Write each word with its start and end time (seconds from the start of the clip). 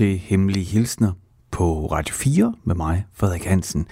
til 0.00 0.18
Hemmelige 0.18 0.64
Hilsner 0.64 1.12
på 1.50 1.86
Radio 1.86 2.14
4 2.14 2.54
med 2.64 2.74
mig, 2.74 3.06
Frederik 3.12 3.44
Hansen. 3.44 3.86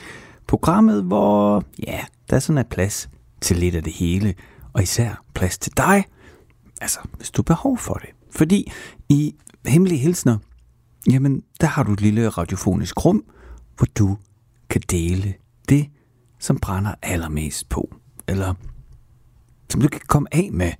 Programmet, 0.46 1.04
hvor 1.04 1.64
ja, 1.86 2.04
der 2.30 2.36
er 2.36 2.40
sådan 2.40 2.58
er 2.58 2.62
plads 2.62 3.10
til 3.40 3.56
lidt 3.56 3.74
af 3.74 3.82
det 3.82 3.92
hele, 3.92 4.34
og 4.72 4.82
især 4.82 5.24
plads 5.34 5.58
til 5.58 5.72
dig, 5.76 6.04
altså 6.80 6.98
hvis 7.16 7.30
du 7.30 7.40
har 7.42 7.54
behov 7.54 7.78
for 7.78 7.94
det. 7.94 8.08
Fordi 8.30 8.72
i 9.08 9.34
Hemmelige 9.66 9.98
Hilsner, 9.98 10.38
jamen 11.10 11.42
der 11.60 11.66
har 11.66 11.82
du 11.82 11.92
et 11.92 12.00
lille 12.00 12.28
radiofonisk 12.28 13.04
rum, 13.04 13.24
hvor 13.76 13.86
du 13.98 14.16
kan 14.70 14.82
dele 14.90 15.34
det, 15.68 15.88
som 16.38 16.58
brænder 16.58 16.94
allermest 17.02 17.68
på. 17.68 17.94
Eller 18.28 18.54
som 19.70 19.80
du 19.80 19.88
kan 19.88 20.00
komme 20.06 20.34
af 20.34 20.50
med. 20.52 20.72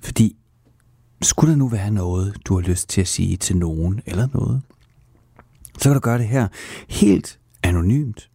Fordi 0.00 0.36
skulle 1.22 1.50
der 1.50 1.58
nu 1.58 1.68
være 1.68 1.90
noget, 1.90 2.36
du 2.44 2.54
har 2.54 2.68
lyst 2.68 2.88
til 2.88 3.00
at 3.00 3.08
sige 3.08 3.36
til 3.36 3.56
nogen 3.56 4.00
eller 4.06 4.28
noget, 4.34 4.62
så 5.78 5.88
kan 5.88 5.94
du 5.94 6.00
gøre 6.00 6.18
det 6.18 6.28
her 6.28 6.48
helt 6.88 7.38
anonymt. 7.62 8.30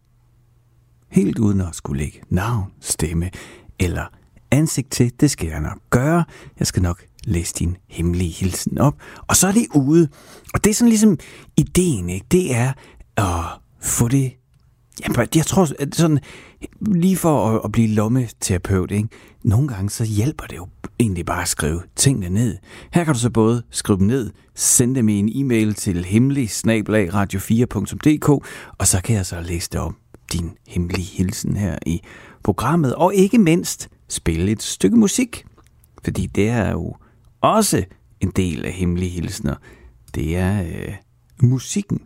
Helt 1.10 1.38
uden 1.38 1.60
at 1.60 1.74
skulle 1.74 2.02
lægge 2.02 2.20
navn, 2.30 2.70
stemme 2.80 3.30
eller 3.78 4.06
ansigt 4.50 4.90
til. 4.90 5.12
Det 5.20 5.30
skal 5.30 5.48
jeg 5.48 5.60
nok 5.60 5.78
gøre. 5.90 6.24
Jeg 6.58 6.66
skal 6.66 6.82
nok 6.82 7.04
læse 7.24 7.54
din 7.54 7.76
hemmelige 7.88 8.30
hilsen 8.30 8.78
op. 8.78 8.94
Og 9.26 9.36
så 9.36 9.48
er 9.48 9.52
det 9.52 9.66
ude. 9.74 10.08
Og 10.54 10.64
det 10.64 10.70
er 10.70 10.74
sådan 10.74 10.88
ligesom 10.88 11.18
ideen, 11.56 12.10
ikke? 12.10 12.26
Det 12.30 12.54
er 12.54 12.72
at 13.16 13.60
få 13.80 14.08
det... 14.08 14.32
Jamen, 15.02 15.28
jeg 15.34 15.46
tror, 15.46 15.68
at 15.78 15.94
sådan, 15.94 16.18
lige 16.80 17.16
for 17.16 17.48
at, 17.48 17.60
at 17.64 17.72
blive 17.72 17.88
lommeterapeut, 17.88 18.90
ikke? 18.90 19.08
nogle 19.44 19.68
gange 19.68 19.90
så 19.90 20.04
hjælper 20.04 20.44
det 20.44 20.56
jo 20.56 20.68
egentlig 20.98 21.26
bare 21.26 21.42
at 21.42 21.48
skrive 21.48 21.82
tingene 21.96 22.28
ned. 22.28 22.56
Her 22.92 23.04
kan 23.04 23.14
du 23.14 23.20
så 23.20 23.30
både 23.30 23.62
skrive 23.70 23.98
dem 23.98 24.06
ned, 24.06 24.30
sende 24.54 24.94
dem 24.94 25.08
i 25.08 25.18
en 25.18 25.30
e-mail 25.34 25.74
til 25.74 26.04
hemmelig 26.04 26.48
radio4.dk, 26.48 28.28
og 28.78 28.86
så 28.86 29.00
kan 29.04 29.16
jeg 29.16 29.26
så 29.26 29.40
læse 29.40 29.70
det 29.72 29.80
om 29.80 29.96
din 30.32 30.50
hemmelige 30.68 31.16
hilsen 31.16 31.56
her 31.56 31.78
i 31.86 32.00
programmet, 32.42 32.94
og 32.94 33.14
ikke 33.14 33.38
mindst 33.38 33.88
spille 34.08 34.52
et 34.52 34.62
stykke 34.62 34.96
musik, 34.96 35.44
fordi 36.04 36.26
det 36.26 36.48
er 36.48 36.70
jo 36.70 36.94
også 37.40 37.84
en 38.20 38.30
del 38.30 38.64
af 38.64 38.72
hemmelige 38.72 39.10
hilsner. 39.10 39.54
Det 40.14 40.36
er 40.36 40.62
øh, 40.62 40.94
musikken. 41.42 42.00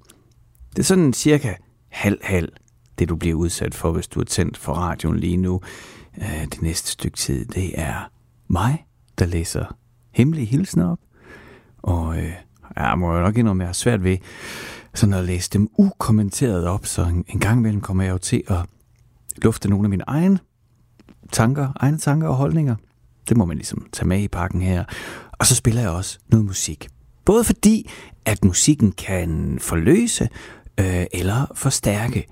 Det 0.70 0.78
er 0.78 0.82
sådan 0.82 1.12
cirka 1.12 1.54
halv-halv, 1.88 2.52
det 2.98 3.08
du 3.08 3.16
bliver 3.16 3.34
udsat 3.34 3.74
for, 3.74 3.92
hvis 3.92 4.08
du 4.08 4.20
er 4.20 4.24
tændt 4.24 4.56
for 4.56 4.72
radioen 4.72 5.18
lige 5.18 5.36
nu. 5.36 5.60
Øh, 6.18 6.44
det 6.44 6.62
næste 6.62 6.90
stykke 6.90 7.16
tid, 7.16 7.44
det 7.44 7.80
er 7.80 8.10
mig, 8.48 8.86
der 9.18 9.26
læser 9.26 9.76
hemmelige 10.10 10.46
hilsner 10.46 10.90
op. 10.90 10.98
Og 11.78 12.18
øh, 12.18 12.32
jeg 12.76 12.98
må 12.98 13.14
jo 13.14 13.22
nok 13.22 13.36
indrømme, 13.36 13.62
at 13.62 13.64
jeg 13.64 13.68
har 13.68 13.72
svært 13.72 14.04
ved 14.04 14.16
sådan 14.94 15.14
at 15.14 15.24
læse 15.24 15.50
dem 15.50 15.68
ukommenteret 15.78 16.66
op, 16.66 16.86
så 16.86 17.02
en, 17.02 17.24
en 17.28 17.40
gang 17.40 17.58
imellem 17.58 17.80
kommer 17.80 18.02
jeg 18.02 18.12
jo 18.12 18.18
til 18.18 18.42
at 18.46 18.58
lufte 19.36 19.70
nogle 19.70 19.86
af 19.86 19.90
mine 19.90 20.04
egne 20.06 20.38
tanker, 21.32 21.68
egne 21.76 21.98
tanker 21.98 22.28
og 22.28 22.34
holdninger. 22.34 22.76
Det 23.28 23.36
må 23.36 23.44
man 23.44 23.56
ligesom 23.56 23.86
tage 23.92 24.08
med 24.08 24.20
i 24.20 24.28
pakken 24.28 24.62
her. 24.62 24.84
Og 25.32 25.46
så 25.46 25.54
spiller 25.54 25.80
jeg 25.80 25.90
også 25.90 26.18
noget 26.28 26.46
musik. 26.46 26.88
Både 27.24 27.44
fordi, 27.44 27.90
at 28.24 28.44
musikken 28.44 28.92
kan 28.92 29.58
forløse 29.60 30.28
øh, 30.80 31.06
eller 31.12 31.46
forstærke 31.54 32.26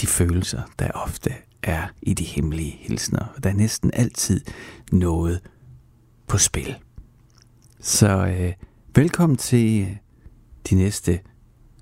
de 0.00 0.06
følelser, 0.06 0.62
der 0.78 0.90
ofte 0.90 1.34
er 1.62 1.88
i 2.02 2.14
de 2.14 2.24
hemmelige 2.24 2.76
hilsner. 2.80 3.24
Der 3.42 3.50
er 3.50 3.54
næsten 3.54 3.90
altid 3.94 4.40
noget 4.92 5.40
på 6.28 6.38
spil. 6.38 6.76
Så 7.80 8.26
øh, 8.26 8.52
velkommen 8.94 9.36
til 9.36 9.80
øh, 9.82 9.96
de 10.70 10.74
næste 10.74 11.20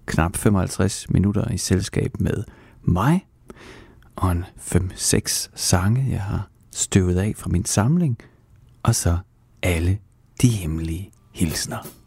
knap 0.06 0.36
55 0.36 1.10
minutter 1.10 1.50
i 1.50 1.58
selskab 1.58 2.20
med 2.20 2.44
mig 2.82 3.26
og 4.16 4.32
en 4.32 4.44
5-6 4.58 5.50
sange, 5.54 6.06
jeg 6.10 6.22
har 6.22 6.50
støvet 6.70 7.18
af 7.18 7.32
fra 7.36 7.50
min 7.50 7.64
samling, 7.64 8.18
og 8.82 8.94
så 8.94 9.18
alle 9.62 9.98
de 10.42 10.48
hemmelige 10.48 11.10
hilsner. 11.32 12.01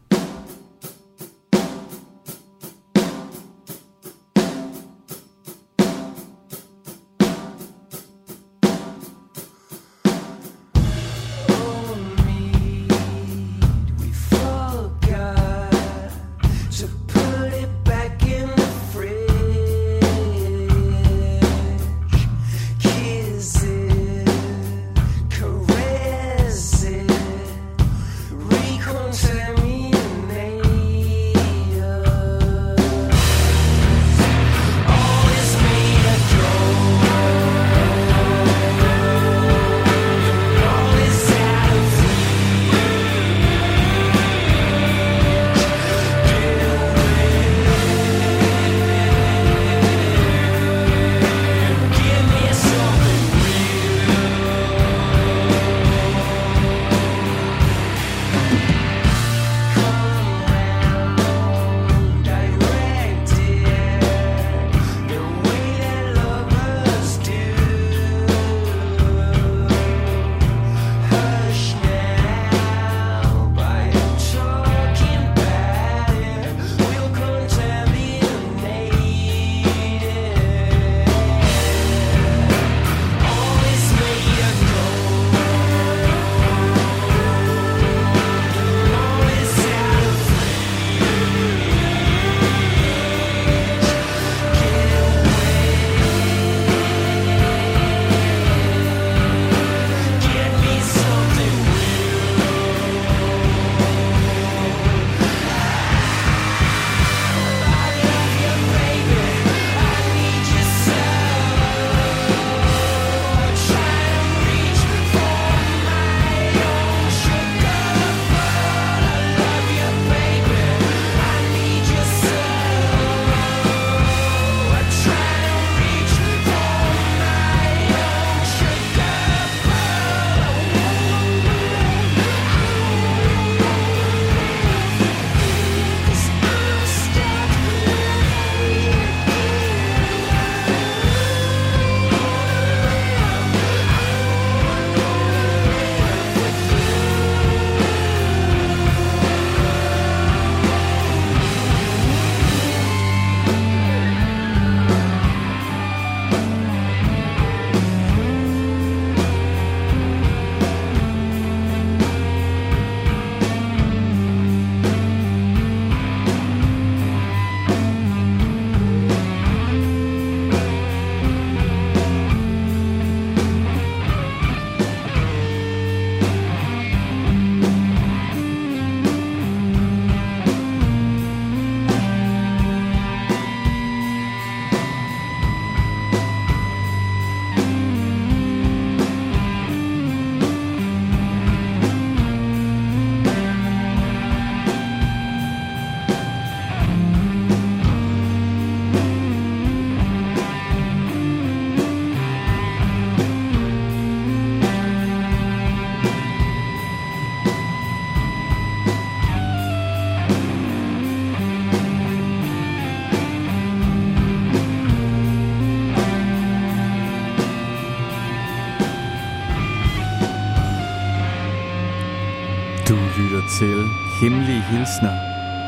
Hemmelige 224.26 224.62
Hilsner 224.62 225.16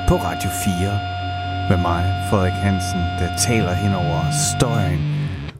på 0.09 0.15
Radio 0.15 0.51
4 0.65 1.69
med 1.69 1.83
mig, 1.83 2.27
Frederik 2.31 2.53
Hansen, 2.53 2.99
der 2.99 3.37
taler 3.47 3.73
hen 3.73 3.95
over 3.95 4.23
støjen 4.57 5.01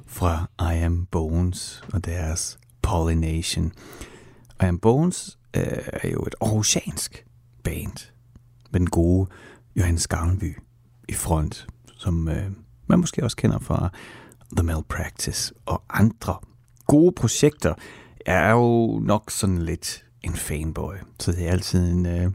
fra 0.07 0.51
I 0.73 0.83
Am 0.83 1.07
Bones 1.07 1.83
og 1.93 2.05
deres 2.05 2.59
Pollination. 2.83 3.73
I 4.63 4.65
Am 4.65 4.79
Bones 4.79 5.39
øh, 5.57 5.63
er 5.87 6.09
jo 6.09 6.23
et 6.23 6.35
aarhusiansk 6.41 7.27
band 7.65 8.11
med 8.71 8.81
den 8.81 8.91
gode 8.91 9.29
Johannes 9.77 10.07
Garnby 10.07 10.59
i 11.09 11.15
front, 11.15 11.67
som 11.97 12.29
øh, 12.29 12.51
man 12.87 12.99
måske 12.99 13.25
også 13.25 13.37
kender 13.37 13.59
fra 13.59 13.89
The 14.57 14.67
Malpractice 14.67 15.55
og 15.67 15.83
andre 15.91 16.37
gode 16.87 17.13
projekter. 17.13 17.75
Jeg 18.27 18.47
er 18.47 18.53
jo 18.53 18.99
nok 19.03 19.31
sådan 19.31 19.63
lidt 19.63 20.05
en 20.23 20.35
fanboy, 20.35 20.95
så 21.21 21.33
det 21.33 21.47
er 21.47 21.51
altid 21.51 21.93
en, 21.93 22.07
øh, 22.07 22.31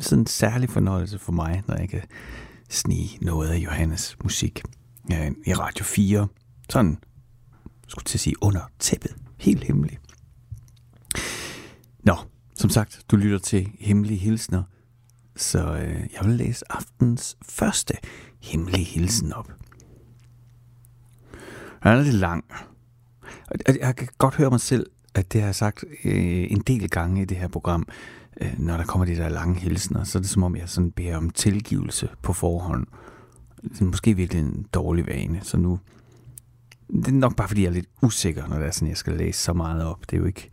sådan 0.00 0.18
en 0.18 0.26
særlig 0.26 0.70
fornøjelse 0.70 1.18
for 1.18 1.32
mig, 1.32 1.62
når 1.66 1.76
jeg 1.76 1.88
kan 1.88 2.02
snige 2.68 3.18
noget 3.20 3.48
af 3.48 3.56
Johannes 3.56 4.16
musik 4.22 4.62
ja, 5.10 5.30
i 5.46 5.54
Radio 5.54 5.84
4. 5.84 6.28
Sådan, 6.70 6.98
skulle 7.88 8.04
til 8.04 8.16
at 8.16 8.20
sige, 8.20 8.42
under 8.42 8.60
tæppet. 8.78 9.16
Helt 9.38 9.64
hemmeligt. 9.64 10.00
Nå, 12.04 12.16
som 12.54 12.70
sagt, 12.70 13.04
du 13.10 13.16
lytter 13.16 13.38
til 13.38 13.72
Hemmelige 13.78 14.18
Hilsner, 14.18 14.62
så 15.36 15.58
øh, 15.58 16.06
jeg 16.14 16.24
vil 16.24 16.34
læse 16.34 16.64
aftens 16.70 17.36
første 17.42 17.94
hemmelige 18.42 18.84
hilsen 18.84 19.32
op. 19.32 19.52
Den 21.82 21.92
er 21.92 22.02
lidt 22.02 22.14
lang. 22.14 22.44
Jeg 23.80 23.96
kan 23.96 24.08
godt 24.18 24.34
høre 24.34 24.50
mig 24.50 24.60
selv, 24.60 24.86
at 25.14 25.32
det 25.32 25.40
har 25.40 25.48
jeg 25.48 25.54
sagt 25.54 25.84
øh, 26.04 26.46
en 26.50 26.60
del 26.60 26.90
gange 26.90 27.22
i 27.22 27.24
det 27.24 27.36
her 27.36 27.48
program, 27.48 27.88
øh, 28.40 28.54
når 28.58 28.76
der 28.76 28.84
kommer 28.84 29.04
de 29.04 29.16
der 29.16 29.28
lange 29.28 29.60
hilsner, 29.60 30.04
så 30.04 30.18
er 30.18 30.22
det 30.22 30.30
som 30.30 30.42
om, 30.42 30.56
jeg 30.56 30.68
sådan 30.68 30.90
beder 30.90 31.16
om 31.16 31.30
tilgivelse 31.30 32.08
på 32.22 32.32
forhånd. 32.32 32.86
Det 33.62 33.80
er 33.80 33.84
måske 33.84 34.14
virkelig 34.14 34.42
en 34.42 34.66
dårlig 34.74 35.06
vane, 35.06 35.40
så 35.42 35.56
nu... 35.56 35.78
Det 36.88 37.08
er 37.08 37.12
nok 37.12 37.36
bare, 37.36 37.48
fordi 37.48 37.62
jeg 37.62 37.68
er 37.68 37.72
lidt 37.72 37.88
usikker, 38.02 38.48
når 38.48 38.58
det 38.58 38.66
er 38.66 38.70
sådan, 38.70 38.88
jeg 38.88 38.96
skal 38.96 39.12
læse 39.12 39.40
så 39.40 39.52
meget 39.52 39.84
op. 39.84 40.00
Det 40.00 40.12
er 40.16 40.20
jo 40.20 40.26
ikke... 40.26 40.50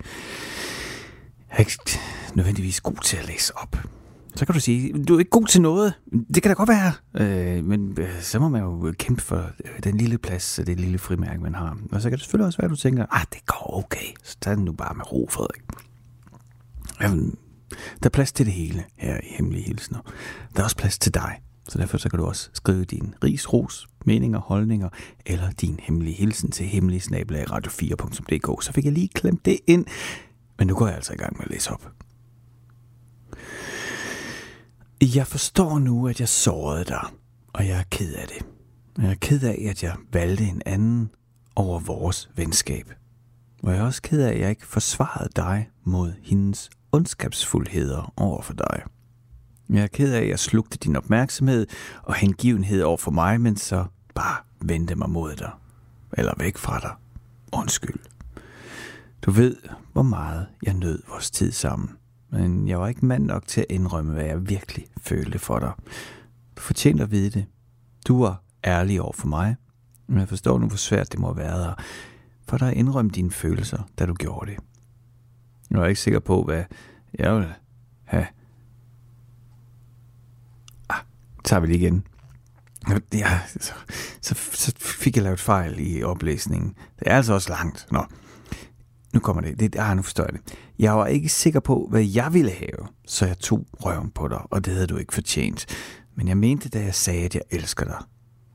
Jeg 1.49 1.55
er 1.55 1.59
ikke 1.59 1.99
nødvendigvis 2.35 2.81
god 2.81 3.03
til 3.03 3.17
at 3.17 3.27
læse 3.27 3.57
op. 3.57 3.77
Så 4.35 4.45
kan 4.45 4.53
du 4.53 4.59
sige, 4.59 5.03
du 5.03 5.15
er 5.15 5.19
ikke 5.19 5.29
god 5.29 5.45
til 5.45 5.61
noget. 5.61 5.93
Det 6.33 6.43
kan 6.43 6.49
da 6.49 6.53
godt 6.53 6.69
være. 6.69 6.93
Øh, 7.57 7.65
men 7.65 7.97
øh, 7.99 8.21
så 8.21 8.39
må 8.39 8.49
man 8.49 8.61
jo 8.61 8.93
kæmpe 8.99 9.21
for 9.21 9.37
øh, 9.65 9.83
den 9.83 9.97
lille 9.97 10.17
plads, 10.17 10.59
det 10.67 10.79
lille 10.79 10.97
frimærke, 10.97 11.41
man 11.41 11.55
har. 11.55 11.77
Og 11.91 12.01
så 12.01 12.09
kan 12.09 12.17
det 12.17 12.23
selvfølgelig 12.23 12.45
også 12.45 12.57
være, 12.57 12.65
at 12.65 12.71
du 12.71 12.75
tænker, 12.75 13.05
ah, 13.11 13.25
det 13.33 13.45
går 13.45 13.83
okay. 13.83 14.07
Så 14.23 14.37
tag 14.41 14.55
den 14.55 14.65
nu 14.65 14.71
bare 14.71 14.95
med 14.95 15.11
ro, 15.11 15.27
Frederik. 15.31 15.61
Jamen, 17.01 17.35
der 18.03 18.05
er 18.05 18.09
plads 18.09 18.31
til 18.31 18.45
det 18.45 18.53
hele 18.53 18.83
her 18.97 19.17
i 19.17 19.27
Hemmelige 19.37 19.63
Hilsner. 19.63 19.99
Der 20.55 20.59
er 20.59 20.63
også 20.63 20.77
plads 20.77 20.99
til 20.99 21.13
dig. 21.13 21.41
Så 21.69 21.77
derfor 21.77 21.97
så 21.97 22.09
kan 22.09 22.19
du 22.19 22.25
også 22.25 22.49
skrive 22.53 22.85
din 22.85 23.13
ris, 23.23 23.53
ros, 23.53 23.87
meninger, 24.05 24.39
holdninger 24.39 24.89
eller 25.25 25.51
din 25.51 25.79
hemmelige 25.83 26.15
hilsen 26.15 26.51
til 26.51 26.65
hemmelige-radio4.dk. 26.65 28.63
Så 28.63 28.71
fik 28.73 28.85
jeg 28.85 28.93
lige 28.93 29.07
klemt 29.07 29.45
det 29.45 29.59
ind. 29.67 29.85
Men 30.57 30.67
nu 30.67 30.75
går 30.75 30.87
jeg 30.87 30.95
altså 30.95 31.13
i 31.13 31.17
gang 31.17 31.37
med 31.37 31.45
at 31.45 31.51
læse 31.51 31.71
op. 31.71 31.91
Jeg 35.01 35.27
forstår 35.27 35.79
nu, 35.79 36.07
at 36.07 36.19
jeg 36.19 36.29
sårede 36.29 36.85
dig, 36.85 37.07
og 37.53 37.67
jeg 37.67 37.79
er 37.79 37.83
ked 37.91 38.13
af 38.13 38.27
det. 38.27 38.45
Jeg 39.03 39.11
er 39.11 39.15
ked 39.15 39.43
af, 39.43 39.65
at 39.69 39.83
jeg 39.83 39.95
valgte 40.13 40.43
en 40.43 40.61
anden 40.65 41.09
over 41.55 41.79
vores 41.79 42.29
venskab. 42.35 42.93
Og 43.63 43.71
jeg 43.71 43.79
er 43.79 43.83
også 43.83 44.01
ked 44.01 44.21
af, 44.21 44.33
at 44.33 44.39
jeg 44.39 44.49
ikke 44.49 44.67
forsvarede 44.67 45.29
dig 45.35 45.69
mod 45.83 46.13
hendes 46.23 46.69
ondskabsfuldheder 46.91 48.13
over 48.17 48.41
for 48.41 48.53
dig. 48.53 48.83
Jeg 49.69 49.83
er 49.83 49.87
ked 49.87 50.13
af, 50.13 50.21
at 50.21 50.29
jeg 50.29 50.39
slugte 50.39 50.77
din 50.77 50.95
opmærksomhed 50.95 51.67
og 52.03 52.15
hengivenhed 52.15 52.81
over 52.81 52.97
for 52.97 53.11
mig, 53.11 53.41
men 53.41 53.57
så 53.57 53.85
bare 54.15 54.37
vendte 54.61 54.95
mig 54.95 55.09
mod 55.09 55.35
dig. 55.35 55.51
Eller 56.17 56.33
væk 56.37 56.57
fra 56.57 56.79
dig. 56.79 56.91
Undskyld. 57.53 57.99
Du 59.21 59.31
ved, 59.31 59.57
hvor 59.93 60.01
meget 60.01 60.47
jeg 60.63 60.73
nød 60.73 61.01
vores 61.09 61.31
tid 61.31 61.51
sammen. 61.51 61.89
Men 62.29 62.67
jeg 62.67 62.79
var 62.79 62.87
ikke 62.87 63.05
mand 63.05 63.25
nok 63.25 63.47
til 63.47 63.61
at 63.61 63.67
indrømme, 63.69 64.13
hvad 64.13 64.25
jeg 64.25 64.49
virkelig 64.49 64.85
følte 64.97 65.39
for 65.39 65.59
dig. 65.59 65.71
Du 66.57 66.61
fortjener 66.61 67.03
at 67.03 67.11
vide 67.11 67.29
det. 67.29 67.45
Du 68.07 68.21
var 68.21 68.43
ærlig 68.63 69.01
over 69.01 69.13
for 69.13 69.27
mig, 69.27 69.55
men 70.07 70.19
jeg 70.19 70.29
forstår 70.29 70.59
nu, 70.59 70.67
hvor 70.67 70.77
svært 70.77 71.11
det 71.11 71.19
må 71.19 71.33
være 71.33 71.57
været 71.57 71.75
for 72.47 72.57
dig 72.57 72.67
at 72.67 72.77
indrømme 72.77 73.11
dine 73.11 73.31
følelser, 73.31 73.79
da 73.99 74.05
du 74.05 74.13
gjorde 74.13 74.51
det. 74.51 74.59
Jeg 75.71 75.79
er 75.79 75.85
ikke 75.85 76.01
sikker 76.01 76.19
på, 76.19 76.43
hvad 76.43 76.63
jeg 77.19 77.35
vil 77.35 77.53
have. 78.03 78.27
Ah, 80.89 80.99
tager 81.43 81.59
vi 81.59 81.67
lige 81.67 81.79
igen. 81.79 82.07
Ja, 83.13 83.39
så, 83.47 83.73
så, 84.21 84.35
så 84.35 84.73
fik 84.77 85.15
jeg 85.15 85.23
lavet 85.23 85.39
fejl 85.39 85.75
i 85.79 86.03
oplæsningen. 86.03 86.75
Det 86.99 87.07
er 87.07 87.15
altså 87.15 87.33
også 87.33 87.49
langt. 87.49 87.87
Nå, 87.91 88.05
nu 89.13 89.19
kommer 89.19 89.41
det. 89.41 89.59
det 89.59 89.75
ah, 89.79 89.95
nu 89.95 90.01
forstår 90.01 90.23
jeg 90.23 90.33
det. 90.33 90.57
Jeg 90.79 90.97
var 90.97 91.05
ikke 91.05 91.29
sikker 91.29 91.59
på, 91.59 91.87
hvad 91.89 92.03
jeg 92.03 92.33
ville 92.33 92.51
have, 92.51 92.87
så 93.07 93.25
jeg 93.25 93.39
tog 93.39 93.67
røven 93.73 94.11
på 94.11 94.27
dig, 94.27 94.41
og 94.49 94.65
det 94.65 94.73
havde 94.73 94.87
du 94.87 94.97
ikke 94.97 95.13
fortjent. 95.13 95.65
Men 96.15 96.27
jeg 96.27 96.37
mente, 96.37 96.69
da 96.69 96.83
jeg 96.83 96.95
sagde, 96.95 97.25
at 97.25 97.35
jeg 97.35 97.41
elsker 97.51 97.85
dig. 97.85 98.03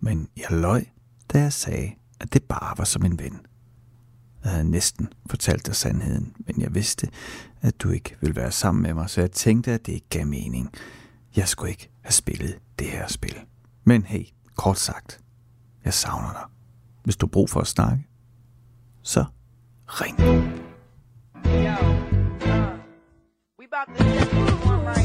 Men 0.00 0.28
jeg 0.36 0.58
løj, 0.58 0.84
da 1.32 1.38
jeg 1.38 1.52
sagde, 1.52 1.92
at 2.20 2.32
det 2.34 2.42
bare 2.42 2.78
var 2.78 2.84
som 2.84 3.04
en 3.04 3.18
ven. 3.18 3.40
Jeg 4.44 4.52
havde 4.52 4.70
næsten 4.70 5.08
fortalt 5.26 5.66
dig 5.66 5.76
sandheden, 5.76 6.34
men 6.46 6.60
jeg 6.60 6.74
vidste, 6.74 7.08
at 7.60 7.80
du 7.80 7.90
ikke 7.90 8.16
ville 8.20 8.36
være 8.36 8.52
sammen 8.52 8.82
med 8.82 8.94
mig, 8.94 9.10
så 9.10 9.20
jeg 9.20 9.30
tænkte, 9.30 9.72
at 9.72 9.86
det 9.86 9.92
ikke 9.92 10.08
gav 10.10 10.26
mening. 10.26 10.70
Jeg 11.36 11.48
skulle 11.48 11.70
ikke 11.70 11.90
have 12.02 12.12
spillet 12.12 12.58
det 12.78 12.86
her 12.86 13.08
spil. 13.08 13.36
Men 13.84 14.02
hey, 14.04 14.24
kort 14.56 14.78
sagt, 14.78 15.20
jeg 15.84 15.94
savner 15.94 16.32
dig. 16.32 16.44
Hvis 17.04 17.16
du 17.16 17.26
har 17.26 17.30
brug 17.30 17.50
for 17.50 17.60
at 17.60 17.66
snakke, 17.66 18.06
så 19.02 19.24
ring. 19.86 20.18
Yo, 21.46 21.76
uh, 22.48 22.80
we 23.58 23.66
about 23.66 23.96
to 23.96 24.99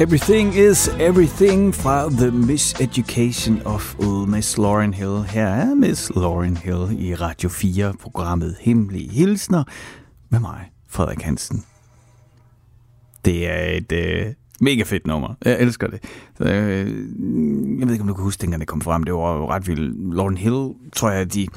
Everything 0.00 0.54
is 0.54 0.88
Everything 1.00 1.74
fra 1.74 2.08
The 2.10 2.30
Miseducation 2.30 3.62
of 3.64 3.98
Old 3.98 4.28
Miss 4.28 4.58
Lauren 4.58 4.94
Hill. 4.94 5.22
Her 5.22 5.46
er 5.46 5.74
Miss 5.74 6.10
Lauren 6.16 6.56
Hill 6.56 6.96
i 6.98 7.14
Radio 7.14 7.48
4, 7.48 7.94
programmet 8.00 8.56
Hemmelige 8.60 9.10
Hilsner 9.10 9.64
med 10.30 10.40
mig, 10.40 10.70
Frederik 10.88 11.22
Hansen. 11.22 11.64
Det 13.24 13.50
er 13.50 13.76
et 13.76 13.92
øh, 13.92 14.26
mega 14.60 14.82
fedt 14.82 15.06
nummer. 15.06 15.34
Jeg 15.44 15.60
elsker 15.60 15.86
det. 15.86 16.04
Så, 16.38 16.44
øh, 16.44 16.86
jeg 17.78 17.86
ved 17.86 17.92
ikke, 17.92 18.02
om 18.02 18.08
du 18.08 18.14
kan 18.14 18.24
huske, 18.24 18.40
dengang 18.40 18.60
det 18.60 18.68
kom 18.68 18.80
frem. 18.80 19.02
Det 19.02 19.14
var 19.14 19.36
jo 19.36 19.50
ret 19.50 19.68
vildt. 19.68 20.14
Lauren 20.14 20.36
Hill, 20.36 20.74
tror 20.92 21.10
jeg, 21.10 21.34
de 21.34 21.48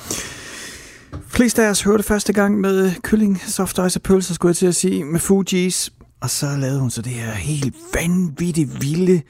fleste 1.28 1.64
af 1.64 1.70
os 1.70 1.82
hørte 1.82 2.04
første 2.04 2.34
gang 2.34 2.60
med 2.60 2.92
kylling, 3.02 3.42
soft 3.42 3.80
ice 3.88 3.98
og 4.00 4.04
pølser, 4.04 4.34
skulle 4.34 4.50
jeg 4.50 4.56
til 4.58 4.68
at 4.68 4.76
sige, 4.76 5.06
med 5.06 5.20
Fugees. 5.20 5.92
Og 6.22 6.30
så 6.30 6.58
lavede 6.58 6.80
hun 6.80 6.90
så 6.90 7.02
det 7.02 7.14
her 7.14 7.32
helt 7.32 7.76
vanvittigt 7.94 8.82
vilde 8.82 9.22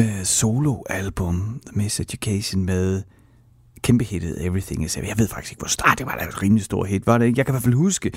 øh, 0.00 0.24
soloalbum, 0.24 1.60
Miss 1.72 2.00
Education, 2.00 2.64
med 2.64 3.02
kæmpe 3.82 4.04
hittet 4.04 4.46
Everything 4.46 4.84
Is 4.84 4.96
Jeg 4.96 5.18
ved 5.18 5.28
faktisk 5.28 5.52
ikke, 5.52 5.60
hvor 5.60 5.68
stort 5.68 5.98
det 5.98 6.06
var. 6.06 6.12
Det 6.12 6.20
var 6.20 6.28
et 6.28 6.42
rimelig 6.42 6.64
stort 6.64 6.88
hit, 6.88 7.06
var 7.06 7.18
det 7.18 7.26
ikke? 7.26 7.38
Jeg 7.38 7.46
kan 7.46 7.52
i 7.52 7.54
hvert 7.54 7.62
fald 7.62 7.74
huske 7.74 8.12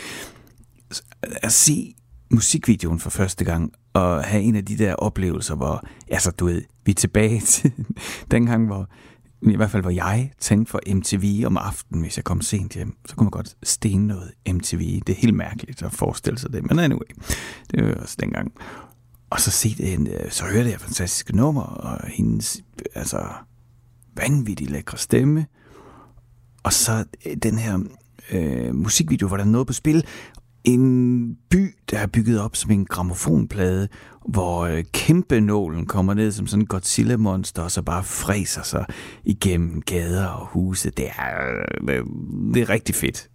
at 1.21 1.51
se 1.51 1.95
musikvideoen 2.31 2.99
for 2.99 3.09
første 3.09 3.45
gang, 3.45 3.71
og 3.93 4.23
have 4.23 4.43
en 4.43 4.55
af 4.55 4.65
de 4.65 4.77
der 4.77 4.93
oplevelser, 4.93 5.55
hvor, 5.55 5.87
altså 6.09 6.31
du 6.31 6.45
ved, 6.45 6.61
vi 6.85 6.91
er 6.91 6.95
tilbage 6.95 7.41
til 7.41 7.71
dengang, 8.31 8.65
hvor 8.65 8.89
i 9.51 9.55
hvert 9.55 9.71
fald 9.71 9.83
hvor 9.83 9.91
jeg 9.91 10.31
tænkte 10.39 10.71
for 10.71 10.79
MTV 10.87 11.43
om 11.45 11.57
aftenen, 11.57 12.01
hvis 12.01 12.17
jeg 12.17 12.23
kom 12.23 12.41
sent 12.41 12.73
hjem, 12.73 12.97
så 13.05 13.15
kunne 13.15 13.25
man 13.25 13.31
godt 13.31 13.55
stene 13.63 14.07
noget 14.07 14.31
MTV. 14.53 14.99
Det 15.07 15.09
er 15.09 15.17
helt 15.17 15.35
mærkeligt 15.35 15.83
at 15.83 15.93
forestille 15.93 16.39
sig 16.39 16.53
det, 16.53 16.69
men 16.69 16.79
anyway, 16.79 17.07
det 17.71 17.85
var 17.85 17.93
også 17.93 18.17
dengang. 18.19 18.51
Og 19.29 19.41
så, 19.41 19.51
se 19.51 19.75
det, 19.77 20.07
øh, 20.07 20.31
så 20.31 20.45
hørte 20.45 20.69
jeg 20.69 20.79
fantastiske 20.79 21.35
nummer, 21.35 21.61
og 21.61 22.07
hendes 22.07 22.61
altså, 22.95 23.27
vanvittigt 24.15 24.71
lækre 24.71 24.97
stemme. 24.97 25.45
Og 26.63 26.73
så 26.73 27.05
øh, 27.25 27.37
den 27.43 27.57
her 27.57 27.79
øh, 28.31 28.75
musikvideo, 28.75 29.27
hvor 29.27 29.37
der 29.37 29.43
er 29.43 29.47
noget 29.47 29.67
på 29.67 29.73
spil. 29.73 30.05
En 30.65 31.37
by, 31.49 31.75
der 31.91 31.99
er 31.99 32.07
bygget 32.07 32.41
op 32.41 32.55
som 32.55 32.71
en 32.71 32.85
gramofonplade, 32.85 33.87
hvor 34.27 34.61
øh, 34.61 34.83
kæmpe 34.93 35.41
nålen 35.41 35.85
kommer 35.85 36.13
ned 36.13 36.31
som 36.31 36.47
sådan 36.47 36.61
en 36.61 36.67
Godzilla-monster, 36.67 37.61
og 37.61 37.71
så 37.71 37.81
bare 37.81 38.03
fræser 38.03 38.63
sig 38.63 38.85
igennem 39.23 39.81
gader 39.81 40.27
og 40.27 40.47
huse. 40.47 40.89
Det 40.89 41.07
er, 41.07 41.63
øh, 41.89 42.05
det 42.53 42.61
er 42.61 42.69
rigtig 42.69 42.95
fedt. 42.95 43.29